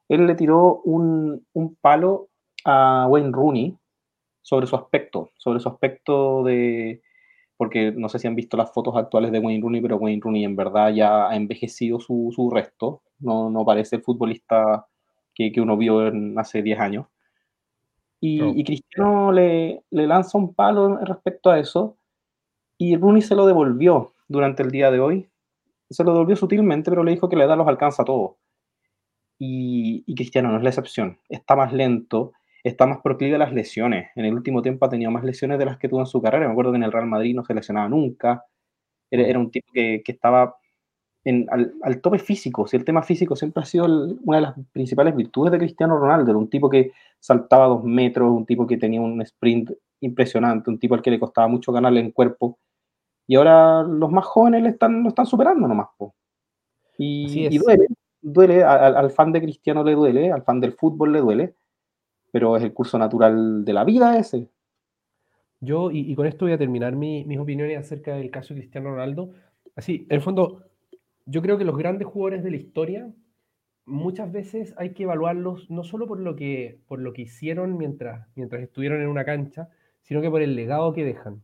Él 0.07 0.27
le 0.27 0.35
tiró 0.35 0.81
un 0.83 1.77
palo 1.81 2.29
a 2.65 3.07
Wayne 3.09 3.31
Rooney 3.31 3.77
sobre 4.41 4.67
su 4.67 4.75
aspecto, 4.75 5.31
sobre 5.37 5.59
su 5.59 5.69
aspecto 5.69 6.43
de, 6.43 7.01
porque 7.59 7.91
no 7.91 8.07
sé 8.07 8.19
si 8.19 8.27
han 8.27 8.37
visto 8.37 8.55
las 8.55 8.71
fotos 8.71 8.95
actuales 8.95 9.33
de 9.33 9.39
Wayne 9.39 9.61
Rooney, 9.61 9.81
pero 9.81 9.97
Wayne 9.97 10.21
Rooney 10.23 10.45
en 10.45 10.55
verdad 10.55 10.93
ya 10.93 11.27
ha 11.27 11.35
envejecido 11.35 11.99
su, 11.99 12.31
su 12.33 12.49
resto, 12.49 13.01
no, 13.19 13.49
no 13.49 13.65
parece 13.65 13.97
el 13.97 14.01
futbolista 14.01 14.87
que, 15.35 15.51
que 15.51 15.59
uno 15.59 15.75
vio 15.75 16.07
en, 16.07 16.39
hace 16.39 16.61
10 16.61 16.79
años. 16.79 17.07
Y, 18.21 18.41
y 18.41 18.63
Cristiano 18.63 19.33
le, 19.33 19.83
le, 19.91 20.07
lanza 20.07 20.37
un 20.37 20.53
palo 20.53 20.99
respecto 20.99 21.49
a 21.49 21.59
eso, 21.59 21.97
y 22.77 22.95
Rooney 22.95 23.21
se 23.21 23.35
lo 23.35 23.45
devolvió 23.45 24.13
durante 24.29 24.63
el 24.63 24.71
día 24.71 24.89
de 24.89 25.01
hoy. 25.01 25.29
Se 25.89 26.05
lo 26.05 26.13
devolvió 26.13 26.37
sutilmente, 26.37 26.89
pero 26.89 27.03
le 27.03 27.11
dijo 27.11 27.27
que 27.27 27.35
la 27.35 27.43
edad 27.43 27.57
los 27.57 27.67
alcanza 27.67 28.03
a 28.03 28.05
todos. 28.05 28.37
Y, 29.37 30.05
y 30.07 30.15
Cristiano 30.15 30.49
no 30.49 30.55
es 30.55 30.63
la 30.63 30.69
excepción. 30.69 31.19
Está 31.27 31.57
más 31.57 31.73
lento, 31.73 32.31
está 32.63 32.85
más 32.85 32.99
proclive 33.01 33.35
a 33.35 33.39
las 33.39 33.53
lesiones. 33.53 34.09
En 34.15 34.25
el 34.25 34.33
último 34.33 34.61
tiempo 34.61 34.85
ha 34.85 34.89
tenido 34.89 35.11
más 35.11 35.23
lesiones 35.23 35.59
de 35.59 35.65
las 35.65 35.77
que 35.77 35.89
tuvo 35.89 36.01
en 36.01 36.05
su 36.05 36.21
carrera. 36.21 36.47
Me 36.47 36.51
acuerdo 36.51 36.71
que 36.71 36.77
en 36.77 36.83
el 36.83 36.91
Real 36.91 37.07
Madrid 37.07 37.35
no 37.35 37.43
se 37.45 37.53
lesionaba 37.53 37.87
nunca. 37.89 38.45
Era, 39.11 39.39
un 39.39 39.49
tipo 39.49 39.71
que, 39.73 40.03
estaba 40.05 40.55
en, 41.23 41.47
al, 41.51 42.01
tope 42.01 42.19
físico. 42.19 42.67
Si 42.67 42.77
el 42.77 42.85
tema 42.85 43.01
físico 43.01 43.35
siempre 43.35 43.63
ha 43.63 43.65
sido 43.65 43.85
una 43.85 44.37
de 44.37 44.41
las 44.41 44.55
principales 44.71 45.15
virtudes 45.15 45.51
de 45.51 45.57
Cristiano 45.57 45.97
Ronaldo. 45.97 46.31
Era 46.31 46.37
un 46.37 46.49
tipo 46.49 46.69
que 46.69 46.91
saltaba 47.19 47.67
dos 47.67 47.83
metros, 47.83 48.31
un 48.31 48.45
tipo 48.45 48.67
que 48.67 48.77
tenía 48.77 49.01
un 49.01 49.21
sprint 49.21 49.71
impresionante, 50.01 50.69
un 50.69 50.79
tipo 50.79 50.95
al 50.95 51.01
que 51.01 51.11
le 51.11 51.19
costaba 51.19 51.47
mucho 51.47 51.71
ganarle 51.71 52.01
en 52.01 52.11
cuerpo. 52.11 52.59
Y 53.25 53.35
ahora 53.35 53.83
los 53.83 54.11
más 54.11 54.25
jóvenes 54.25 54.63
le 54.63 54.69
están, 54.69 55.03
lo 55.03 55.09
están 55.09 55.25
superando 55.25 55.67
nomás. 55.67 55.87
Y, 56.97 57.57
duele, 57.57 57.87
duele 58.21 58.63
al, 58.63 58.97
al 58.97 59.11
fan 59.11 59.31
de 59.31 59.41
Cristiano 59.41 59.83
le 59.83 59.93
duele, 59.93 60.31
al 60.31 60.43
fan 60.43 60.59
del 60.59 60.73
fútbol 60.73 61.13
le 61.13 61.19
duele 61.19 61.55
pero 62.31 62.55
es 62.57 62.63
el 62.63 62.73
curso 62.73 62.97
natural 62.97 63.65
de 63.65 63.73
la 63.73 63.83
vida 63.83 64.17
ese. 64.17 64.49
Yo, 65.61 65.91
y, 65.91 66.15
con 66.15 66.25
esto 66.25 66.45
voy 66.45 66.53
a 66.53 66.57
terminar 66.57 66.95
mis 66.95 67.37
opiniones 67.37 67.77
acerca 67.77 68.15
del 68.15 68.31
caso 68.31 68.53
de 68.53 68.61
Cristiano 68.61 68.91
Ronaldo. 68.91 69.31
Así, 69.75 70.05
en 70.09 70.15
el 70.15 70.21
fondo, 70.21 70.63
yo 71.25 71.41
creo 71.41 71.57
que 71.57 71.65
los 71.65 71.77
grandes 71.77 72.07
jugadores 72.07 72.43
de 72.43 72.51
la 72.51 72.57
historia 72.57 73.11
muchas 73.85 74.31
veces 74.31 74.73
hay 74.77 74.93
que 74.93 75.03
evaluarlos 75.03 75.69
no 75.69 75.83
solo 75.83 76.07
por 76.07 76.19
lo 76.19 76.35
que, 76.35 76.79
por 76.87 76.99
lo 76.99 77.11
que 77.11 77.23
hicieron 77.23 77.77
mientras, 77.77 78.27
mientras 78.35 78.61
estuvieron 78.61 79.01
en 79.01 79.07
una 79.07 79.25
cancha, 79.25 79.69
sino 80.01 80.21
que 80.21 80.29
por 80.29 80.41
el 80.41 80.55
legado 80.55 80.93
que 80.93 81.03
dejan. 81.03 81.43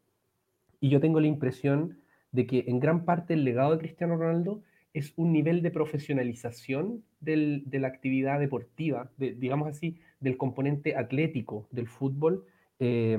Y 0.79 0.89
yo 0.89 0.99
tengo 0.99 1.19
la 1.19 1.27
impresión 1.27 1.99
de 2.31 2.45
que 2.45 2.65
en 2.67 2.79
gran 2.79 3.05
parte 3.05 3.33
el 3.33 3.43
legado 3.43 3.71
de 3.71 3.79
Cristiano 3.79 4.15
Ronaldo 4.15 4.61
es 4.93 5.13
un 5.17 5.33
nivel 5.33 5.61
de 5.61 5.71
profesionalización 5.71 7.03
de 7.19 7.79
la 7.79 7.87
actividad 7.87 8.39
deportiva, 8.39 9.11
digamos 9.17 9.67
así, 9.67 9.99
del 10.25 10.37
componente 10.37 10.95
atlético 10.95 11.67
del 11.71 11.87
fútbol, 11.87 12.45
eh, 12.79 13.17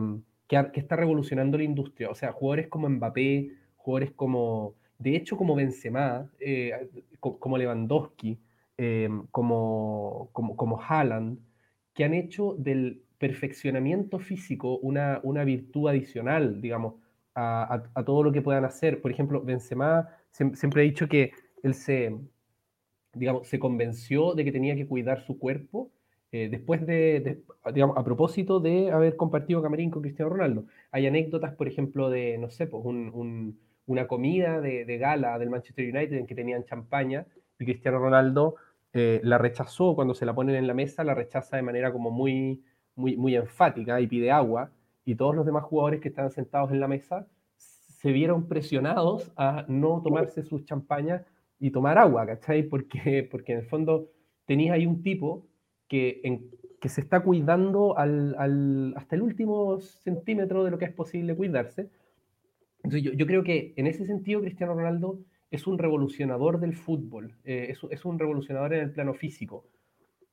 que, 0.49 0.57
está 0.75 0.97
revolucionando 0.97 1.57
la 1.57 1.65
industria. 1.65 2.11
O 2.11 2.15
sea, 2.15 2.33
jugadores 2.33 2.67
como 2.69 2.89
Mbappé, 2.89 3.53
jugadores 3.77 4.13
como, 4.13 4.75
de 4.99 5.17
hecho, 5.17 5.37
como 5.37 5.55
Benzema, 5.55 6.29
eh, 6.41 6.73
como 7.21 7.57
Lewandowski, 7.57 8.39
eh, 8.77 9.09
como, 9.31 10.29
como, 10.33 10.57
como 10.57 10.81
Haaland, 10.83 11.39
que 11.95 12.05
han 12.05 12.13
hecho 12.13 12.57
del 12.59 13.03
perfeccionamiento 13.19 14.19
físico 14.19 14.79
una, 14.79 15.21
una 15.23 15.45
virtud 15.45 15.89
adicional, 15.89 16.61
digamos, 16.61 16.95
a, 17.37 17.83
todo 18.05 18.25
lo 18.25 18.33
que 18.33 18.43
puedan 18.43 18.65
hacer. 18.65 19.01
Por 19.01 19.11
ejemplo, 19.13 19.43
Benzema 19.43 20.09
siempre, 20.33 20.83
ha 20.83 20.85
dicho 20.85 21.07
que 21.09 21.33
él 21.63 21.75
se, 21.75 22.17
digamos, 23.15 23.47
se 23.47 23.59
convenció 23.59 24.35
de 24.35 24.45
que 24.45 24.53
tenía 24.53 24.75
que 24.75 24.87
cuidar 24.87 25.21
su 25.21 25.39
cuerpo 25.39 25.91
eh, 26.37 26.49
después 26.51 26.87
de, 26.87 27.43
digamos, 27.73 27.97
a 27.97 28.05
propósito 28.05 28.61
de 28.61 28.91
haber 28.91 29.17
compartido 29.17 29.63
Camerín 29.63 29.91
con 29.91 30.03
Cristiano 30.03 30.31
Ronaldo. 30.31 30.67
Hay 30.91 31.07
anécdotas, 31.07 31.55
por 31.55 31.67
ejemplo, 31.67 32.11
de, 32.11 32.37
no 32.37 32.51
sé, 32.51 32.67
pues 32.67 32.85
una 33.87 34.07
comida 34.07 34.61
de, 34.61 34.99
gala 34.99 35.39
del 35.39 35.49
Manchester 35.49 35.85
United 35.97 36.15
en 36.15 36.27
que 36.27 36.35
tenían 36.35 36.65
champaña 36.65 37.27
y 37.59 37.65
Cristiano 37.65 37.99
Ronaldo 37.99 38.57
eh, 38.93 39.21
la 39.25 39.39
rechazó 39.39 39.95
cuando 39.95 40.13
se 40.13 40.27
la 40.27 40.35
ponen 40.35 40.57
en 40.57 40.67
la 40.67 40.75
mesa, 40.75 41.05
la 41.05 41.15
rechaza 41.15 41.57
de 41.57 41.63
manera 41.63 41.91
como 41.91 42.11
muy, 42.11 42.63
muy, 42.97 43.17
muy 43.17 43.35
enfática 43.35 43.99
y 44.03 44.07
pide 44.07 44.31
agua. 44.31 44.71
Y 45.07 45.15
todos 45.15 45.35
los 45.35 45.47
demás 45.47 45.65
jugadores 45.65 46.01
que 46.01 46.09
estaban 46.09 46.33
sentados 46.33 46.71
en 46.71 46.81
la 46.81 46.89
mesa 46.89 47.27
se 47.57 48.13
vieron 48.13 48.47
presionados 48.47 49.33
a 49.37 49.65
no 49.69 50.03
tomarse 50.03 50.43
sus 50.43 50.67
champañas 50.67 51.23
y 51.59 51.71
tomar 51.71 51.97
agua, 51.97 52.27
¿cachai? 52.27 52.65
Porque, 52.65 53.27
porque 53.31 53.53
en 53.53 53.61
el 53.61 53.67
fondo 53.67 54.11
tenías 54.45 54.75
ahí 54.75 54.87
un 54.87 55.03
tipo 55.03 55.47
que, 55.89 56.21
en, 56.25 56.51
que 56.81 56.89
se 56.89 57.01
está 57.01 57.21
cuidando 57.21 57.97
al, 57.99 58.95
hasta 58.97 59.17
el 59.17 59.23
último 59.23 59.81
centímetro 59.81 60.65
de 60.65 60.71
lo 60.71 60.79
que 60.79 60.87
es 60.87 60.93
posible 60.93 61.35
cuidarse. 61.35 61.91
Entonces 62.79 63.03
yo, 63.03 63.13
yo 63.13 63.27
creo 63.27 63.43
que 63.43 63.75
en 63.77 63.87
ese 63.87 64.07
sentido 64.07 64.41
Cristiano 64.41 64.75
Ronaldo 64.75 65.19
es 65.51 65.67
un 65.67 65.79
revolucionador 65.79 66.61
del 66.61 66.75
fútbol, 66.75 67.35
eh, 67.45 67.69
es, 67.71 67.81
es, 67.91 68.05
un 68.05 68.19
revolucionador 68.19 68.75
en 68.75 68.81
el 68.81 68.93
plano 68.93 69.15
físico. 69.15 69.65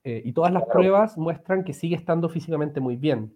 Eh, 0.03 0.21
y 0.25 0.33
todas 0.33 0.51
las 0.51 0.63
pruebas 0.65 1.17
muestran 1.17 1.63
que 1.63 1.73
sigue 1.73 1.95
estando 1.95 2.27
físicamente 2.29 2.79
muy 2.79 2.97
bien. 2.97 3.33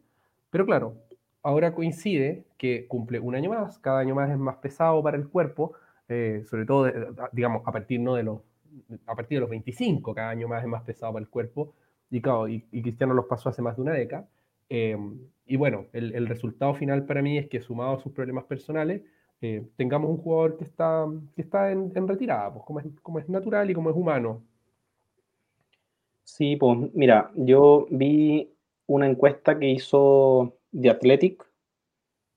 Pero 0.49 0.65
claro, 0.65 0.95
ahora 1.41 1.73
coincide 1.73 2.45
que 2.57 2.87
cumple 2.87 3.19
un 3.19 3.35
año 3.35 3.49
más, 3.49 3.79
cada 3.79 3.99
año 3.99 4.15
más 4.15 4.29
es 4.29 4.37
más 4.37 4.57
pesado 4.57 5.01
para 5.01 5.17
el 5.17 5.29
cuerpo, 5.29 5.73
eh, 6.09 6.43
sobre 6.45 6.65
todo, 6.65 6.91
digamos, 7.31 7.63
a 7.65 7.71
partir, 7.71 7.99
¿no? 7.99 8.15
de 8.15 8.23
los, 8.23 8.41
a 9.05 9.15
partir 9.15 9.37
de 9.37 9.41
los 9.41 9.49
25, 9.49 10.13
cada 10.13 10.29
año 10.29 10.47
más 10.47 10.63
es 10.63 10.69
más 10.69 10.83
pesado 10.83 11.13
para 11.13 11.23
el 11.23 11.29
cuerpo, 11.29 11.73
y, 12.09 12.21
Cristiano 12.81 13.13
los 13.13 13.25
pasó 13.25 13.49
hace 13.49 13.61
más 13.61 13.75
de 13.75 13.81
una 13.81 13.93
década. 13.93 14.27
Em, 14.69 15.19
y 15.45 15.55
bueno, 15.57 15.87
el, 15.93 16.27
resultado 16.27 16.73
final 16.73 17.05
para 17.05 17.21
mí 17.21 17.37
es 17.37 17.47
que 17.47 17.61
sumado 17.61 17.95
a 17.95 17.99
sus 17.99 18.11
problemas 18.11 18.45
personales, 18.45 19.01
eh, 19.41 19.65
tengamos 19.77 20.09
un 20.09 20.17
jugador 20.17 20.57
que 20.57 20.63
está, 20.65 21.05
que 21.35 21.41
está 21.41 21.71
en, 21.71 21.91
en 21.95 22.07
retirada, 22.07 22.51
pues 22.53 22.65
como 22.65 22.79
es, 22.79 22.85
como 23.01 23.19
es 23.19 23.29
natural 23.29 23.69
y 23.69 23.73
como 23.73 23.89
es 23.89 23.95
humano. 23.95 24.43
Sí, 26.23 26.55
pues 26.57 26.77
mira, 26.93 27.31
yo 27.35 27.87
vi 27.89 28.51
una 28.87 29.07
encuesta 29.07 29.57
que 29.57 29.69
hizo 29.69 30.57
The 30.79 30.89
Athletic 30.89 31.45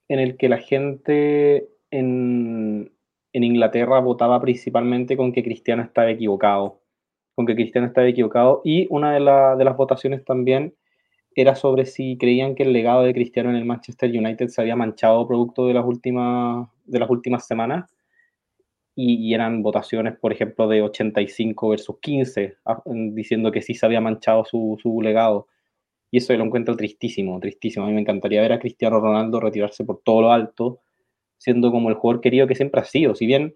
en 0.08 0.18
el 0.20 0.36
que 0.36 0.48
la 0.48 0.58
gente 0.58 1.68
en, 1.90 2.92
en 3.32 3.44
Inglaterra 3.44 4.00
votaba 4.00 4.40
principalmente 4.40 5.16
con 5.16 5.32
que 5.32 5.42
Cristiano 5.42 5.82
estaba 5.82 6.10
equivocado 6.10 6.79
que 7.46 7.54
Cristiano 7.54 7.86
estaba 7.86 8.06
equivocado. 8.08 8.60
Y 8.64 8.86
una 8.90 9.12
de, 9.12 9.20
las 9.20 9.76
votaciones 9.76 10.24
también 10.24 10.74
era 11.34 11.54
sobre 11.54 11.86
si 11.86 12.18
creían 12.18 12.54
que 12.54 12.64
el 12.64 12.72
legado 12.72 13.02
de 13.02 13.14
Cristiano 13.14 13.50
en 13.50 13.56
el 13.56 13.64
Manchester 13.64 14.10
United 14.10 14.48
se 14.48 14.60
había 14.60 14.76
manchado 14.76 15.26
producto 15.26 15.66
de 15.66 15.74
las 15.74 15.84
últimas, 15.84 16.68
de 16.84 16.98
las 16.98 17.10
últimas 17.10 17.46
semanas. 17.46 17.94
Y, 18.94 19.32
eran 19.32 19.62
votaciones, 19.62 20.16
por 20.18 20.32
ejemplo, 20.32 20.68
de 20.68 20.82
85 20.82 21.68
versus 21.70 21.96
15, 22.00 22.56
diciendo 23.12 23.50
que 23.50 23.62
sí 23.62 23.74
se 23.74 23.86
había 23.86 24.00
manchado 24.00 24.44
su, 24.44 24.78
su 24.82 25.00
legado. 25.00 25.46
Y 26.10 26.18
eso 26.18 26.32
yo 26.32 26.38
lo 26.38 26.44
encuentro 26.44 26.76
tristísimo, 26.76 27.38
tristísimo. 27.40 27.86
A 27.86 27.88
mí 27.88 27.94
me 27.94 28.00
encantaría 28.00 28.42
ver 28.42 28.52
a 28.52 28.58
Cristiano 28.58 29.00
Ronaldo 29.00 29.40
retirarse 29.40 29.84
por 29.84 30.02
todo 30.02 30.22
lo 30.22 30.32
alto, 30.32 30.80
siendo 31.38 31.70
como 31.70 31.88
el 31.88 31.94
jugador 31.94 32.20
querido 32.20 32.46
que 32.46 32.56
siempre 32.56 32.80
ha 32.80 32.84
sido. 32.84 33.14
Si 33.14 33.26
bien 33.26 33.54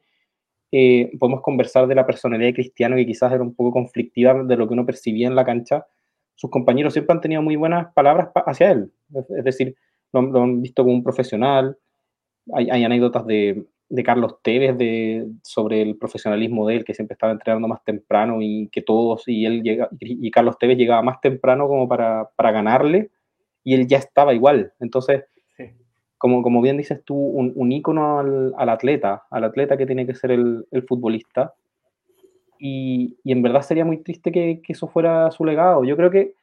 eh, 0.73 1.11
podemos 1.19 1.41
conversar 1.41 1.87
de 1.87 1.95
la 1.95 2.07
personalidad 2.07 2.49
de 2.49 2.55
Cristiano, 2.55 2.97
que 2.97 3.07
quizás 3.07 3.33
era 3.33 3.43
un 3.43 3.55
poco 3.55 3.73
conflictiva 3.73 4.35
de 4.43 4.57
lo 4.57 4.67
que 4.67 4.75
uno 4.75 4.87
percibía 4.87 5.29
en 5.29 5.37
la 5.37 5.45
cancha. 5.45 5.87
Sus 6.35 6.51
compañeros 6.51 6.93
siempre 6.93 7.15
han 7.15 7.21
tenido 7.21 7.43
muy 7.43 7.57
buenas 7.57 7.93
palabras 7.95 8.31
hacia 8.47 8.73
él. 8.73 8.91
Es 9.15 9.45
decir, 9.45 9.77
lo, 10.13 10.43
han 10.43 10.63
visto 10.63 10.83
como 10.83 10.95
un 10.95 11.05
profesional. 11.05 11.77
Hay, 12.53 12.69
hay 12.71 12.85
anécdotas 12.85 13.25
de, 13.27 13.65
de, 13.89 14.03
Carlos 14.03 14.37
Tevez 14.43 14.77
de, 14.77 15.27
sobre 15.43 15.83
el 15.83 15.97
profesionalismo 15.97 16.67
de 16.67 16.77
él, 16.77 16.85
que 16.85 16.95
siempre 16.95 17.15
estaba 17.15 17.33
entrenando 17.33 17.69
más 17.69 17.85
temprano 17.85 18.39
y 18.41 18.69
que 18.69 18.83
todos, 18.83 19.23
y 19.29 19.47
él 19.47 19.63
llega, 19.63 19.89
y 20.01 20.31
Carlos 20.31 20.59
Tevez 20.59 20.77
llegaba 20.77 21.03
más 21.03 21.21
temprano 21.21 21.69
como 21.69 21.89
para, 21.89 22.31
para 22.37 22.53
ganarle, 22.53 23.11
y 23.63 23.75
él 23.75 23.87
ya 23.87 23.99
estaba 23.99 24.35
igual. 24.35 24.73
Entonces, 24.81 25.25
como, 26.25 26.41
como 26.41 26.63
bien 26.63 26.79
dices 26.79 27.05
tú, 27.05 27.15
un, 27.15 27.53
un 27.55 27.71
ícono 27.71 28.19
al, 28.19 28.55
al, 28.57 28.71
atleta, 28.71 29.25
al 29.31 29.45
atleta 29.45 29.77
que 29.77 29.85
tiene 29.85 30.07
que 30.07 30.15
ser 30.15 30.31
el, 30.31 30.67
el 30.71 30.83
futbolista. 30.85 31.53
Y, 32.59 33.19
y, 33.23 33.33
en 33.33 33.43
verdad 33.43 33.61
sería 33.61 33.85
muy 33.85 33.99
triste 33.99 34.33
que, 34.33 34.63
que, 34.63 34.73
eso 34.73 34.89
fuera 34.89 35.31
su 35.33 35.45
legado. 35.45 35.85
Yo 35.85 35.99
creo 35.99 36.11
que, 36.11 36.35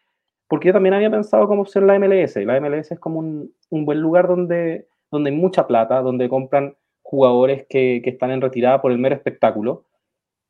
porque 0.47 0.67
yo 0.67 0.73
también 0.73 0.93
había 0.93 1.09
pensado 1.09 1.47
cómo 1.47 1.65
ser 1.65 1.81
la 1.81 1.97
MLS. 1.97 2.35
La 2.45 2.61
MLS 2.61 2.91
es 2.91 2.99
como 2.99 3.17
un, 3.17 3.55
un 3.71 3.85
buen 3.85 3.99
lugar 3.99 4.27
donde, 4.27 4.85
donde 5.09 5.31
hay 5.31 5.35
mucha 5.35 5.65
plata, 5.65 6.03
donde 6.03 6.29
compran 6.29 6.75
jugadores 7.01 7.65
que, 7.67 8.01
que 8.03 8.11
están 8.11 8.29
en 8.29 8.41
retirada 8.41 8.83
por 8.83 8.91
el 8.91 8.99
mero 8.99 9.15
espectáculo. 9.15 9.85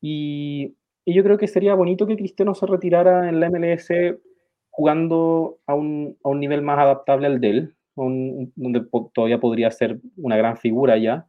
Y, 0.02 0.76
y, 1.06 1.14
yo 1.14 1.24
creo 1.24 1.38
que 1.38 1.48
sería 1.48 1.74
bonito 1.74 2.06
que 2.06 2.18
Cristiano 2.18 2.54
se 2.54 2.66
retirara 2.66 3.30
en 3.30 3.40
la 3.40 3.48
MLS 3.48 3.88
jugando 4.68 5.56
a 5.66 5.74
un, 5.74 6.18
a 6.22 6.28
un 6.28 6.38
nivel 6.38 6.60
más 6.60 6.78
adaptable 6.78 7.28
al 7.28 7.40
de 7.40 7.48
él, 7.48 7.74
donde 7.96 8.86
todavía 9.14 9.40
podría 9.40 9.70
ser 9.70 10.00
una 10.16 10.36
gran 10.36 10.56
figura 10.56 10.96
ya. 10.98 11.26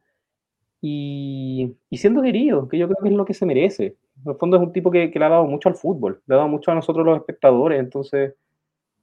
Y, 0.80 1.76
siendo 1.92 2.22
querido, 2.22 2.68
que 2.68 2.78
yo 2.78 2.86
creo 2.86 2.98
que 3.02 3.08
es 3.08 3.14
lo 3.14 3.24
que 3.24 3.34
se 3.34 3.46
merece. 3.46 3.96
En 4.24 4.32
el 4.32 4.36
fondo 4.36 4.56
es 4.56 4.62
un 4.62 4.72
tipo 4.72 4.90
que, 4.90 5.10
que, 5.10 5.18
le 5.18 5.24
ha 5.24 5.30
dado 5.30 5.46
mucho 5.46 5.68
al 5.68 5.76
fútbol, 5.76 6.22
le 6.26 6.34
ha 6.34 6.38
dado 6.38 6.48
mucho 6.48 6.70
a 6.70 6.74
nosotros 6.74 7.04
los 7.04 7.16
espectadores, 7.16 7.80
entonces 7.80 8.34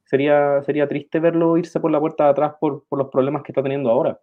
sería, 0.06 0.62
sería 0.64 0.88
triste 0.88 1.20
verlo 1.20 1.58
irse 1.58 1.80
por 1.80 1.90
la 1.90 2.00
puerta 2.00 2.26
de 2.26 2.30
atrás 2.32 2.56
por, 2.60 2.86
por 2.88 3.00
los 3.00 3.10
problemas 3.10 3.44
que 3.44 3.52
está 3.52 3.64
teniendo 3.64 3.90
ahora. 3.90 4.20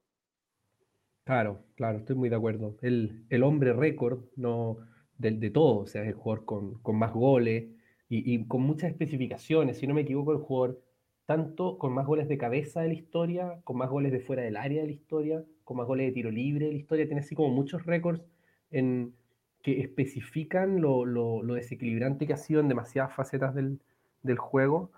Claro, 1.24 1.58
claro, 1.74 1.98
estoy 1.98 2.16
muy 2.16 2.28
de 2.28 2.36
acuerdo. 2.36 2.76
El, 2.80 3.24
el 3.28 3.42
hombre 3.42 3.72
récord 3.72 4.20
no, 4.36 4.78
de, 5.18 5.32
de, 5.32 5.50
todo, 5.50 5.80
o 5.80 5.86
sea, 5.86 6.02
es 6.02 6.08
el 6.08 6.14
jugador 6.14 6.44
con, 6.44 6.74
con 6.82 6.96
más 6.96 7.12
goles 7.12 7.64
y, 8.08 8.34
y, 8.34 8.46
con 8.46 8.62
muchas 8.62 8.90
especificaciones. 8.90 9.78
Si 9.78 9.86
no 9.86 9.94
me 9.94 10.02
equivoco, 10.02 10.32
el 10.32 10.38
jugador 10.38 10.80
tanto 11.28 11.76
con 11.76 11.92
más 11.92 12.06
goles 12.06 12.26
de 12.26 12.38
cabeza 12.38 12.80
de 12.80 12.88
la 12.88 12.94
historia, 12.94 13.60
con 13.64 13.76
más 13.76 13.90
goles 13.90 14.12
de 14.12 14.20
fuera 14.20 14.42
del 14.42 14.56
área 14.56 14.80
de 14.80 14.86
la 14.86 14.94
historia, 14.94 15.44
con 15.62 15.76
más 15.76 15.86
goles 15.86 16.06
de 16.06 16.12
tiro 16.12 16.30
libre 16.30 16.64
de 16.64 16.72
la 16.72 16.78
historia. 16.78 17.04
Tiene 17.04 17.20
así 17.20 17.34
como 17.34 17.50
muchos 17.50 17.84
récords 17.84 18.22
en, 18.70 19.12
que 19.60 19.78
especifican 19.82 20.80
lo, 20.80 21.04
lo, 21.04 21.42
lo, 21.42 21.52
desequilibrante 21.52 22.26
que 22.26 22.32
ha 22.32 22.38
sido 22.38 22.60
en 22.60 22.68
demasiadas 22.68 23.12
facetas 23.12 23.54
del, 23.54 23.78
del 24.22 24.38
juego, 24.38 24.90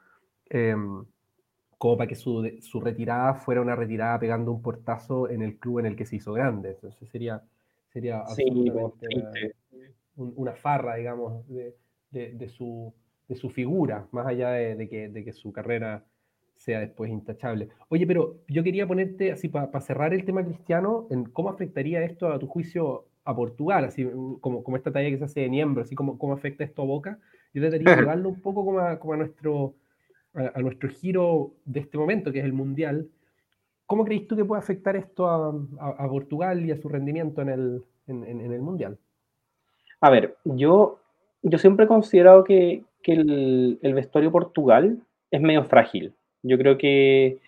eh, 0.51 0.77
como 1.79 1.97
para 1.97 2.07
que 2.07 2.15
su, 2.15 2.49
su, 2.61 2.81
retirada 2.81 3.35
fuera 3.35 3.61
una 3.61 3.75
retirada 3.75 4.21
pegando 4.21 4.53
un 4.53 4.63
portazo 4.63 5.29
en 5.29 5.43
el 5.43 5.59
club 5.59 5.81
en 5.81 5.87
el 5.87 5.97
que 5.97 6.07
se 6.07 6.15
hizo 6.15 6.33
grande. 6.33 6.71
Entonces 6.71 7.09
sería, 7.09 7.43
sería 7.89 8.25
sí, 8.27 8.45
absolutamente 8.45 9.57
una, 10.15 10.33
una, 10.37 10.53
farra, 10.55 10.95
digamos, 10.95 11.45
de, 11.49 11.75
de, 12.13 12.35
de, 12.35 12.49
su, 12.49 12.95
de 13.27 13.35
su 13.35 13.51
figura, 13.51 14.07
más 14.13 14.29
allá 14.29 14.53
de, 14.53 14.77
de 14.77 14.89
que, 14.89 15.09
de 15.09 15.25
que 15.25 15.33
su 15.33 15.51
carrera 15.51 16.05
sea 16.61 16.81
después 16.81 17.11
intachable. 17.11 17.71
Oye, 17.89 18.07
pero 18.07 18.37
yo 18.47 18.63
quería 18.63 18.87
ponerte, 18.87 19.33
así 19.33 19.49
para 19.49 19.71
pa 19.71 19.81
cerrar 19.81 20.13
el 20.13 20.27
tema 20.27 20.45
cristiano, 20.45 21.07
en 21.11 21.25
cómo 21.25 21.49
afectaría 21.49 22.05
esto 22.05 22.31
a 22.31 22.39
tu 22.39 22.47
juicio 22.47 23.07
a 23.25 23.35
Portugal, 23.35 23.87
así 23.87 24.07
como, 24.41 24.63
como 24.63 24.77
esta 24.77 24.93
talla 24.93 25.09
que 25.09 25.17
se 25.17 25.25
hace 25.25 25.41
de 25.41 25.49
miembro, 25.49 25.83
así 25.83 25.95
como 25.95 26.19
cómo 26.19 26.35
afecta 26.35 26.63
esto 26.63 26.83
a 26.83 26.85
Boca. 26.85 27.19
Yo 27.55 27.63
trataría 27.63 27.97
de 27.97 27.97
llevarlo 28.03 28.29
un 28.29 28.43
poco 28.43 28.63
como 28.63 28.79
a, 28.79 28.99
como 28.99 29.15
a 29.15 29.17
nuestro, 29.17 29.75
a, 30.35 30.53
a, 30.55 30.61
nuestro 30.61 30.91
giro 30.91 31.55
de 31.65 31.81
este 31.81 31.97
momento, 31.97 32.31
que 32.31 32.41
es 32.41 32.45
el 32.45 32.53
Mundial. 32.53 33.09
¿Cómo 33.87 34.05
crees 34.05 34.29
tú 34.29 34.37
que 34.37 34.45
puede 34.45 34.61
afectar 34.61 34.97
esto 34.97 35.29
a, 35.29 35.49
a 35.81 36.09
Portugal 36.11 36.63
y 36.63 36.73
a 36.73 36.77
su 36.77 36.91
rendimiento 36.91 37.41
en 37.41 37.49
el, 37.49 37.85
en, 38.07 38.23
en, 38.25 38.41
en 38.43 38.53
el 38.53 38.61
Mundial? 38.61 38.99
A 40.03 40.11
ver, 40.11 40.37
yo, 40.45 41.01
yo 41.43 41.57
siempre 41.57 41.87
he 41.87 41.89
considerado 41.89 42.45
que, 42.45 42.85
que 43.03 43.13
el, 43.13 43.79
el 43.81 43.95
vestuario 43.95 44.31
Portugal 44.31 45.01
es 45.31 45.41
medio 45.41 45.65
frágil 45.65 46.15
yo 46.43 46.59
creo 46.59 46.79
que, 46.79 47.39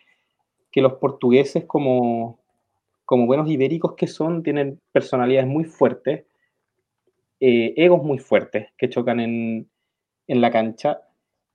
que 0.71 0.83
los 0.83 0.95
portugueses, 0.95 1.65
como, 1.65 2.39
como, 3.05 3.27
buenos 3.27 3.49
ibéricos 3.49 3.95
que 3.95 4.07
son, 4.07 4.43
tienen 4.43 4.81
personalidades 4.93 5.49
muy 5.49 5.65
fuertes, 5.65 6.25
eh, 7.41 7.75
egos 7.77 8.03
muy 8.03 8.19
fuertes 8.19 8.69
que 8.77 8.89
chocan 8.89 9.21
en, 9.21 9.69
en 10.29 10.41
la 10.41 10.51
cancha. 10.51 11.03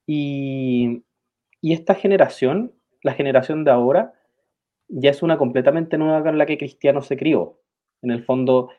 Y, 0.06 1.04
y, 1.62 1.74
esta 1.74 1.96
generación, 1.96 2.74
la 3.04 3.14
generación 3.14 3.64
de 3.64 3.72
ahora, 3.72 4.14
ya 4.88 5.10
es 5.10 5.22
una 5.24 5.38
completamente 5.38 5.98
nueva 5.98 6.24
con 6.24 6.38
la 6.38 6.46
que 6.46 6.58
Cristiano 6.58 7.02
se 7.02 7.18
crió. 7.18 7.60
En 8.02 8.12
el 8.12 8.24
fondo, 8.24 8.70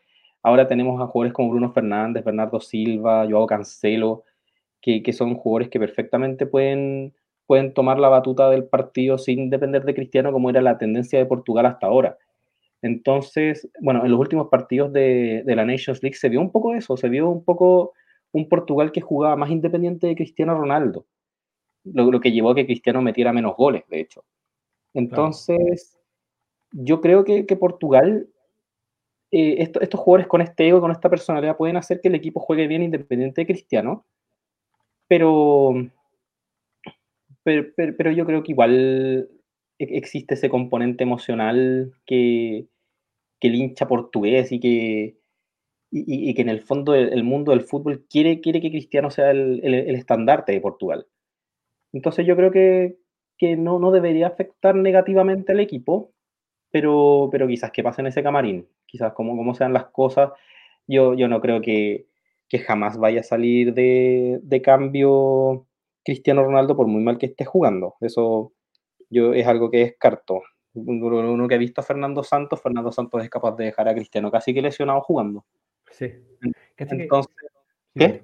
ahora 0.43 0.69
tenemos 0.69 1.01
a 1.01 1.07
jugadores 1.07 1.35
como 1.35 1.51
Bruno 1.51 1.73
Fernández, 1.73 2.25
Bernardo 2.25 2.61
Silva, 2.61 3.27
Joao 3.29 3.47
Cancelo, 3.47 4.25
que, 4.81 5.03
que 5.03 5.13
son 5.13 5.35
jugadores 5.35 5.69
que 5.69 5.81
perfectamente 5.81 6.47
pueden 6.47 7.15
pueden 7.49 7.73
tomar 7.73 7.99
la 7.99 8.11
batuta 8.11 8.51
del 8.51 8.65
partido 8.65 9.17
sin 9.17 9.49
depender 9.49 9.83
de 9.85 9.95
Cristiano, 9.95 10.33
como 10.33 10.51
era 10.51 10.61
la 10.61 10.77
tendencia 10.77 11.19
de 11.19 11.25
Portugal 11.25 11.65
hasta 11.65 11.87
ahora. 11.87 12.19
Entonces, 12.83 13.71
bueno, 13.81 14.05
en 14.05 14.11
los 14.11 14.21
últimos 14.21 14.49
partidos 14.49 14.93
de, 14.93 15.43
de, 15.47 15.57
la 15.57 15.65
Nations 15.65 16.03
League 16.03 16.17
se 16.17 16.29
vio 16.29 16.43
un 16.43 16.53
poco 16.53 16.75
eso, 16.75 16.99
se 16.99 17.09
vio 17.09 17.31
un 17.31 17.43
poco 17.43 17.95
un 18.33 18.51
Portugal 18.51 18.93
que 18.93 19.01
jugaba 19.01 19.35
más 19.35 19.51
independiente 19.51 20.07
de 20.07 20.15
Cristiano 20.15 20.55
Ronaldo, 20.59 21.07
lo, 21.85 22.13
lo 22.13 22.21
que 22.21 22.33
llevó 22.33 22.51
a 22.51 22.55
que 22.55 22.67
Cristiano 22.67 23.01
metiera 23.01 23.33
menos 23.33 23.57
goles, 23.57 23.83
de 23.89 24.01
hecho. 24.01 24.25
Entonces, 24.93 25.97
yo 26.73 27.01
creo 27.01 27.25
que, 27.25 27.47
que 27.47 27.57
Portugal, 27.57 28.29
eh, 29.31 29.57
esto, 29.61 29.81
estos 29.81 30.01
jugadores 30.01 30.27
con 30.27 30.43
este 30.43 30.69
ego, 30.69 30.83
con 30.83 30.91
esta 30.91 31.09
personalidad, 31.09 31.57
pueden 31.57 31.79
hacer 31.79 32.03
que 32.03 32.09
el 32.09 32.15
equipo 32.15 32.41
juegue 32.41 32.67
bien 32.67 32.83
independiente 32.83 33.41
de 33.41 33.47
Cristiano, 33.47 34.05
pero 35.09 35.73
pero, 37.77 38.11
yo 38.11 38.27
creo 38.27 38.43
que 38.43 38.53
igual 38.53 39.29
e-, 39.79 39.97
existe 39.97 40.35
ese 40.35 40.49
componente 40.49 41.05
emocional 41.05 41.93
que, 42.07 42.67
que 43.41 43.49
el 43.49 43.55
hincha 43.55 43.89
portugués 43.89 44.53
y 44.53 44.61
que, 44.61 45.19
y, 45.91 46.35
que 46.35 46.43
en 46.43 46.49
el 46.49 46.61
fondo 46.61 46.95
el, 46.95 47.25
mundo 47.25 47.53
del 47.53 47.63
fútbol 47.63 48.07
quiere, 48.11 48.41
quiere 48.41 48.61
que 48.61 48.71
Cristiano 48.71 49.11
sea 49.11 49.31
el, 49.31 49.61
el, 49.65 49.75
el 49.75 49.95
estandarte 49.95 50.53
de 50.53 50.61
Portugal. 50.61 51.07
Entonces 51.93 52.27
yo 52.27 52.37
creo 52.37 52.51
que, 52.51 52.99
que 53.39 53.57
no, 53.57 53.79
no, 53.79 53.91
debería 53.93 54.27
afectar 54.29 54.75
negativamente 54.75 55.53
al 55.53 55.61
equipo, 55.61 56.13
pero, 56.71 57.29
pero 57.33 57.49
quizás 57.49 57.71
que 57.73 57.83
pase 57.83 58.03
en 58.03 58.09
ese 58.09 58.23
camarín, 58.23 58.69
quizás 58.87 59.13
como, 59.15 59.37
como 59.37 59.55
sean 59.55 59.73
las 59.73 59.87
cosas, 59.87 60.33
yo, 60.87 61.15
yo 61.15 61.29
no 61.29 61.41
creo 61.41 61.61
que, 61.63 62.07
que 62.49 62.59
jamás 62.59 62.99
vaya 62.99 63.21
a 63.21 63.25
salir 63.25 63.75
de, 63.75 64.41
de 64.43 64.63
cambio 64.63 65.68
Cristiano 66.05 66.45
Ronaldo 66.45 66.77
por 66.77 66.87
muy 66.87 67.03
mal 67.03 67.19
que 67.19 67.27
esté 67.27 67.45
jugando. 67.45 67.95
Eso 68.01 68.53
yo 69.11 69.35
es 69.35 69.47
algo 69.47 69.71
que 69.71 69.79
descarto. 69.79 70.43
Uno 70.75 71.49
que 71.49 71.55
ha 71.55 71.59
visto 71.59 71.81
a 71.81 71.85
Fernando 71.85 72.23
Santos, 72.23 72.61
Fernando 72.61 72.93
Santos 72.93 73.23
es 73.23 73.31
capaz 73.31 73.57
de 73.57 73.67
dejar 73.67 73.89
a 73.89 73.95
Cristiano 73.95 74.31
casi 74.31 74.55
que 74.55 74.63
lesionado 74.63 75.01
jugando. 75.01 75.45
Sí. 75.91 76.13
Entonces, 76.77 77.35
¿qué? 77.95 78.23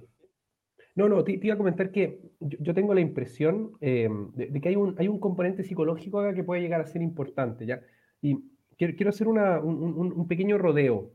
No, 0.94 1.08
no, 1.08 1.24
te, 1.24 1.36
te, 1.38 1.46
iba 1.48 1.54
a 1.54 1.58
comentar 1.58 1.90
que 1.90 2.20
yo, 2.38 2.58
yo 2.60 2.74
tengo 2.74 2.94
la 2.94 3.00
impresión 3.00 3.72
eh, 3.80 4.08
de, 4.34 4.46
de, 4.46 4.60
que 4.60 4.68
hay 4.68 4.76
un, 4.76 4.94
hay 4.96 5.08
un 5.08 5.18
componente 5.18 5.64
psicológico 5.64 6.20
acá 6.20 6.34
que 6.34 6.44
puede 6.44 6.60
llegar 6.60 6.80
a 6.80 6.86
ser 6.86 7.02
importante, 7.02 7.66
¿ya? 7.66 7.80
Y 8.22 8.38
quiero, 8.78 8.94
quiero 8.94 9.10
hacer 9.10 9.26
una, 9.26 9.58
un, 9.58 9.82
un, 9.82 10.12
un, 10.12 10.28
pequeño 10.28 10.56
rodeo. 10.56 11.10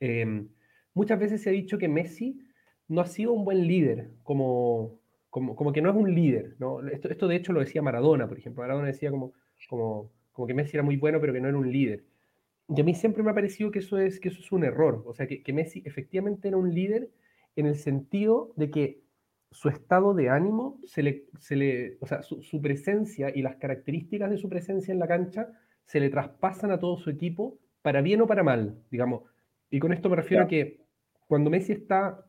Eh, 0.00 0.46
muchas 0.94 1.18
veces 1.18 1.42
se 1.42 1.50
ha 1.50 1.52
dicho 1.52 1.76
que 1.76 1.88
Messi 1.88 2.40
no 2.88 3.02
ha 3.02 3.06
sido 3.06 3.32
un 3.32 3.44
buen 3.44 3.66
líder 3.66 4.12
como, 4.22 4.98
como, 5.30 5.54
como, 5.54 5.72
que 5.72 5.82
no 5.82 5.90
es 5.90 5.96
un 5.96 6.14
líder, 6.14 6.56
¿no? 6.58 6.86
Esto, 6.88 7.08
esto, 7.10 7.28
de 7.28 7.36
hecho 7.36 7.52
lo 7.52 7.60
decía 7.60 7.82
Maradona, 7.82 8.28
por 8.28 8.38
ejemplo. 8.38 8.62
Maradona 8.62 8.86
decía 8.86 9.10
como, 9.10 9.32
como, 9.68 10.10
como 10.32 10.46
que 10.46 10.54
Messi 10.54 10.76
era 10.76 10.82
muy 10.82 10.96
bueno, 10.96 11.20
pero 11.20 11.32
que 11.32 11.40
no 11.40 11.48
era 11.48 11.58
un 11.58 11.70
líder. 11.70 12.04
Y 12.68 12.80
a 12.80 12.84
mí 12.84 12.94
siempre 12.94 13.22
me 13.22 13.30
ha 13.30 13.34
parecido 13.34 13.70
que 13.70 13.80
eso 13.80 13.98
es, 13.98 14.18
que 14.18 14.28
eso 14.28 14.40
es 14.40 14.50
un 14.52 14.64
error. 14.64 15.02
O 15.06 15.14
sea, 15.14 15.26
que, 15.26 15.42
que 15.42 15.52
Messi 15.52 15.82
efectivamente 15.84 16.48
era 16.48 16.56
un 16.56 16.74
líder 16.74 17.10
en 17.54 17.66
el 17.66 17.76
sentido 17.76 18.52
de 18.56 18.70
que 18.70 19.00
su 19.50 19.68
estado 19.68 20.12
de 20.14 20.28
ánimo, 20.28 20.80
se 20.84 21.02
le, 21.02 21.24
se 21.38 21.56
le, 21.56 21.96
o 22.00 22.06
sea, 22.06 22.22
su, 22.22 22.42
su, 22.42 22.60
presencia 22.60 23.30
y 23.34 23.42
las 23.42 23.56
características 23.56 24.30
de 24.30 24.36
su 24.36 24.48
presencia 24.48 24.92
en 24.92 24.98
la 24.98 25.06
cancha 25.06 25.48
se 25.86 26.00
le 26.00 26.10
traspasan 26.10 26.72
a 26.72 26.78
todo 26.78 26.98
su 26.98 27.10
equipo, 27.10 27.58
para 27.80 28.02
bien 28.02 28.20
o 28.20 28.26
para 28.26 28.42
mal, 28.42 28.82
digamos. 28.90 29.22
Y 29.70 29.78
con 29.78 29.92
esto 29.92 30.10
me 30.10 30.16
refiero 30.16 30.44
a 30.44 30.48
que 30.48 30.80
cuando 31.26 31.50
Messi 31.50 31.72
está 31.72 32.24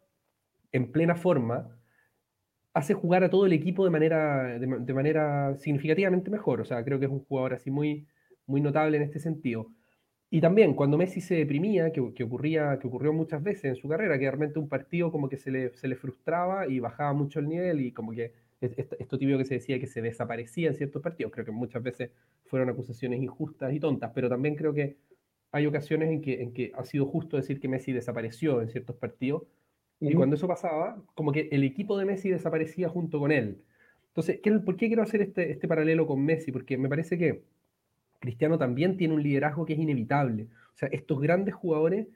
en 0.71 0.91
plena 0.91 1.15
forma, 1.15 1.76
hace 2.77 2.93
jugar 2.93 3.23
a 3.23 3.29
todo 3.29 3.47
el 3.47 3.53
equipo 3.53 3.83
de 3.83 3.89
manera, 3.89 4.59
de, 4.59 4.93
manera 4.93 5.57
significativamente 5.57 6.29
mejor. 6.29 6.61
O 6.61 6.65
sea, 6.65 6.83
creo 6.83 6.99
que 6.99 7.05
es 7.05 7.11
un 7.11 7.23
jugador 7.25 7.53
así 7.53 7.71
muy, 7.71 8.07
muy 8.45 8.61
notable 8.61 8.97
en 8.97 9.03
este 9.03 9.19
sentido. 9.19 9.71
Y 10.29 10.41
también 10.41 10.75
cuando 10.75 10.97
Messi 10.97 11.19
se 11.21 11.35
deprimía, 11.35 11.91
que, 11.91 12.13
que, 12.13 12.23
ocurría, 12.23 12.77
que 12.79 12.87
ocurrió 12.87 13.13
muchas 13.13 13.41
veces 13.41 13.65
en 13.65 13.75
su 13.77 13.87
carrera, 13.87 14.19
que 14.19 14.25
realmente 14.25 14.59
un 14.59 14.69
partido 14.69 15.11
como 15.11 15.27
que 15.27 15.37
se 15.37 15.49
le, 15.49 15.73
se 15.73 15.87
le 15.87 15.95
frustraba 15.95 16.67
y 16.67 16.79
bajaba 16.79 17.13
mucho 17.13 17.39
el 17.39 17.47
nivel 17.49 17.81
y 17.81 17.91
como 17.93 18.11
que 18.11 18.33
esto 18.61 19.17
tibio 19.17 19.37
que 19.37 19.45
se 19.45 19.55
decía 19.55 19.79
que 19.79 19.87
se 19.87 20.01
desaparecía 20.01 20.67
en 20.69 20.75
ciertos 20.75 21.01
partidos. 21.01 21.31
Creo 21.31 21.45
que 21.45 21.51
muchas 21.51 21.81
veces 21.81 22.11
fueron 22.45 22.69
acusaciones 22.69 23.19
injustas 23.21 23.73
y 23.73 23.79
tontas, 23.79 24.11
pero 24.13 24.29
también 24.29 24.55
creo 24.55 24.73
que 24.73 24.97
hay 25.51 25.65
ocasiones 25.65 26.09
en 26.09 26.21
que, 26.21 26.43
en 26.43 26.53
que 26.53 26.71
ha 26.75 26.83
sido 26.85 27.07
justo 27.07 27.37
decir 27.37 27.59
que 27.59 27.67
Messi 27.67 27.91
desapareció 27.91 28.61
en 28.61 28.69
ciertos 28.69 28.97
partidos. 28.97 29.43
Y 29.99 30.13
cuando 30.13 30.35
eso 30.35 30.47
pasaba, 30.47 31.01
como 31.15 31.31
que 31.31 31.49
el 31.51 31.63
equipo 31.63 31.97
de 31.97 32.05
Messi 32.05 32.29
desaparecía 32.29 32.87
junto 32.87 33.19
con 33.19 33.31
él. 33.31 33.63
Entonces, 34.09 34.39
¿por 34.63 34.77
qué 34.77 34.87
quiero 34.87 35.03
hacer 35.03 35.21
este, 35.21 35.51
este 35.51 35.67
paralelo 35.67 36.05
con 36.05 36.23
Messi? 36.23 36.51
Porque 36.51 36.77
me 36.77 36.89
parece 36.89 37.17
que 37.17 37.43
Cristiano 38.19 38.57
también 38.57 38.97
tiene 38.97 39.13
un 39.13 39.23
liderazgo 39.23 39.65
que 39.65 39.73
es 39.73 39.79
inevitable. 39.79 40.47
O 40.73 40.77
sea, 40.77 40.89
estos 40.91 41.19
grandes 41.19 41.55
jugadores 41.55 42.07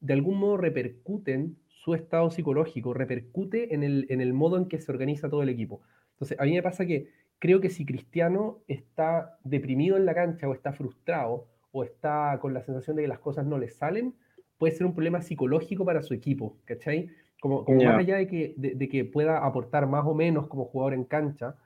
de 0.00 0.12
algún 0.12 0.38
modo 0.38 0.56
repercuten 0.56 1.56
su 1.68 1.94
estado 1.94 2.30
psicológico, 2.30 2.94
repercute 2.94 3.74
en 3.74 3.82
el, 3.82 4.06
en 4.10 4.20
el 4.20 4.32
modo 4.32 4.56
en 4.56 4.66
que 4.66 4.78
se 4.80 4.90
organiza 4.90 5.30
todo 5.30 5.42
el 5.42 5.48
equipo. 5.48 5.80
Entonces, 6.12 6.38
a 6.38 6.44
mí 6.44 6.52
me 6.52 6.62
pasa 6.62 6.86
que 6.86 7.08
creo 7.38 7.60
que 7.60 7.70
si 7.70 7.86
Cristiano 7.86 8.58
está 8.68 9.38
deprimido 9.44 9.96
en 9.96 10.04
la 10.04 10.14
cancha 10.14 10.48
o 10.48 10.52
está 10.52 10.72
frustrado 10.72 11.46
o 11.72 11.84
está 11.84 12.38
con 12.40 12.52
la 12.52 12.62
sensación 12.62 12.96
de 12.96 13.02
que 13.02 13.08
las 13.08 13.20
cosas 13.20 13.46
no 13.46 13.58
le 13.58 13.70
salen, 13.70 14.14
puede 14.58 14.74
ser 14.74 14.86
un 14.86 14.94
problema 14.94 15.22
psicológico 15.22 15.84
para 15.84 16.02
su 16.02 16.12
equipo, 16.12 16.58
¿cachai? 16.64 17.10
Como, 17.40 17.64
más 17.64 17.98
allá 17.98 18.16
de 18.16 18.26
que, 18.26 18.54
de, 18.56 18.88
que 18.88 19.04
pueda 19.04 19.44
aportar 19.44 19.86
más 19.86 20.04
o 20.06 20.14
menos 20.14 20.46
como 20.46 20.66
jugador 20.66 20.92
en 20.92 21.04
cancha, 21.04 21.56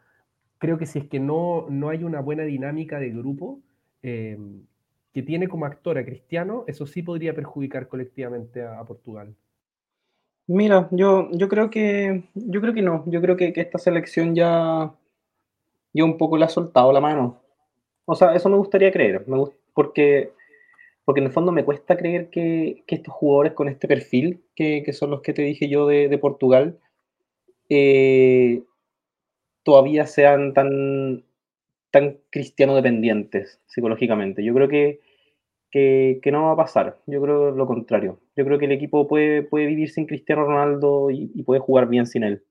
creo 0.58 0.78
que 0.78 0.87
si 0.87 1.00
es 1.00 1.08
que 1.08 1.18
no, 1.18 1.66
no 1.68 1.88
hay 1.88 2.04
una 2.04 2.20
buena 2.20 2.44
dinámica 2.44 3.00
de 3.00 3.10
grupo, 3.10 3.60
eh, 4.02 4.38
que 5.14 5.22
tiene 5.22 5.48
como 5.48 5.64
actor 5.64 5.96
a 5.96 6.04
Cristiano, 6.04 6.64
eso 6.66 6.87
sí 6.87 7.02
podría 7.02 7.34
perjudicar 7.34 7.88
colectivamente 7.88 8.62
a, 8.62 8.84
Portugal. 8.84 9.34
Mira, 10.48 10.88
yo, 10.90 11.30
yo 11.32 11.48
creo 11.48 11.70
que 11.70 12.24
yo 12.34 12.60
creo 12.60 12.74
que 12.74 12.82
no. 12.82 13.04
Yo 13.06 13.20
creo 13.20 13.37
que, 13.37 13.52
esta 13.54 13.78
selección 13.78 14.34
ya, 14.34 14.92
ya 15.92 16.04
un 16.04 16.18
poco 16.18 16.37
le 16.37 16.44
ha 16.44 16.48
soltado 16.48 16.92
la 16.92 17.00
mano. 17.00 17.40
O 18.04 18.14
sea, 18.14 18.34
eso 18.34 18.50
me 18.50 18.56
gustaría 18.56 18.92
creer. 18.92 19.24
porque, 19.72 20.32
porque 21.04 21.20
en 21.20 21.26
el 21.26 21.32
fondo 21.32 21.52
me 21.52 21.64
cuesta 21.64 21.96
creer 21.96 22.30
que, 22.30 22.82
estos 22.86 23.12
jugadores 23.12 23.52
con 23.52 23.68
este 23.68 23.86
perfil, 23.86 24.42
que, 24.54 24.84
son 24.92 25.10
los 25.10 25.20
que 25.20 25.34
te 25.34 25.42
dije 25.42 25.68
yo 25.68 25.86
de, 25.86 26.18
Portugal, 26.18 26.78
eh, 27.68 28.62
todavía 29.62 30.06
sean 30.06 30.54
tan, 30.54 31.24
tan 31.90 32.18
cristiano 32.30 32.74
dependientes 32.74 33.60
psicológicamente. 33.66 34.42
Yo 34.42 34.54
creo 34.54 34.68
que, 34.68 35.00
que, 35.70 36.30
no 36.32 36.44
va 36.44 36.52
a 36.52 36.56
pasar. 36.56 36.98
Yo 37.06 37.20
creo 37.20 37.50
lo 37.50 37.66
contrario. 37.66 38.20
Yo 38.36 38.44
creo 38.44 38.58
que 38.58 38.66
el 38.66 38.72
equipo 38.72 39.06
puede, 39.06 39.42
puede 39.42 39.66
vivir 39.66 39.90
sin 39.90 40.06
Cristiano 40.06 40.44
Ronaldo 40.44 41.10
y, 41.10 41.42
puede 41.42 41.60
jugar 41.60 41.88
bien 41.88 42.06
sin 42.06 42.22
él. 42.22 42.42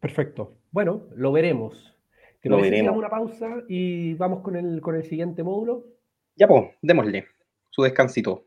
Perfecto. 0.00 0.52
Bueno, 0.70 1.02
lo 1.16 1.32
veremos. 1.32 1.96
lo 2.42 2.60
veremos. 2.60 2.96
una 2.96 3.08
pausa 3.08 3.64
y 3.68 4.14
vamos 4.14 4.42
con 4.42 4.54
el, 4.54 4.80
con 4.80 4.94
el 4.94 5.02
siguiente 5.04 5.42
módulo? 5.42 5.93
Ya, 6.36 6.48
pues, 6.48 6.64
démosle 6.82 7.28
su 7.70 7.82
descansito. 7.82 8.46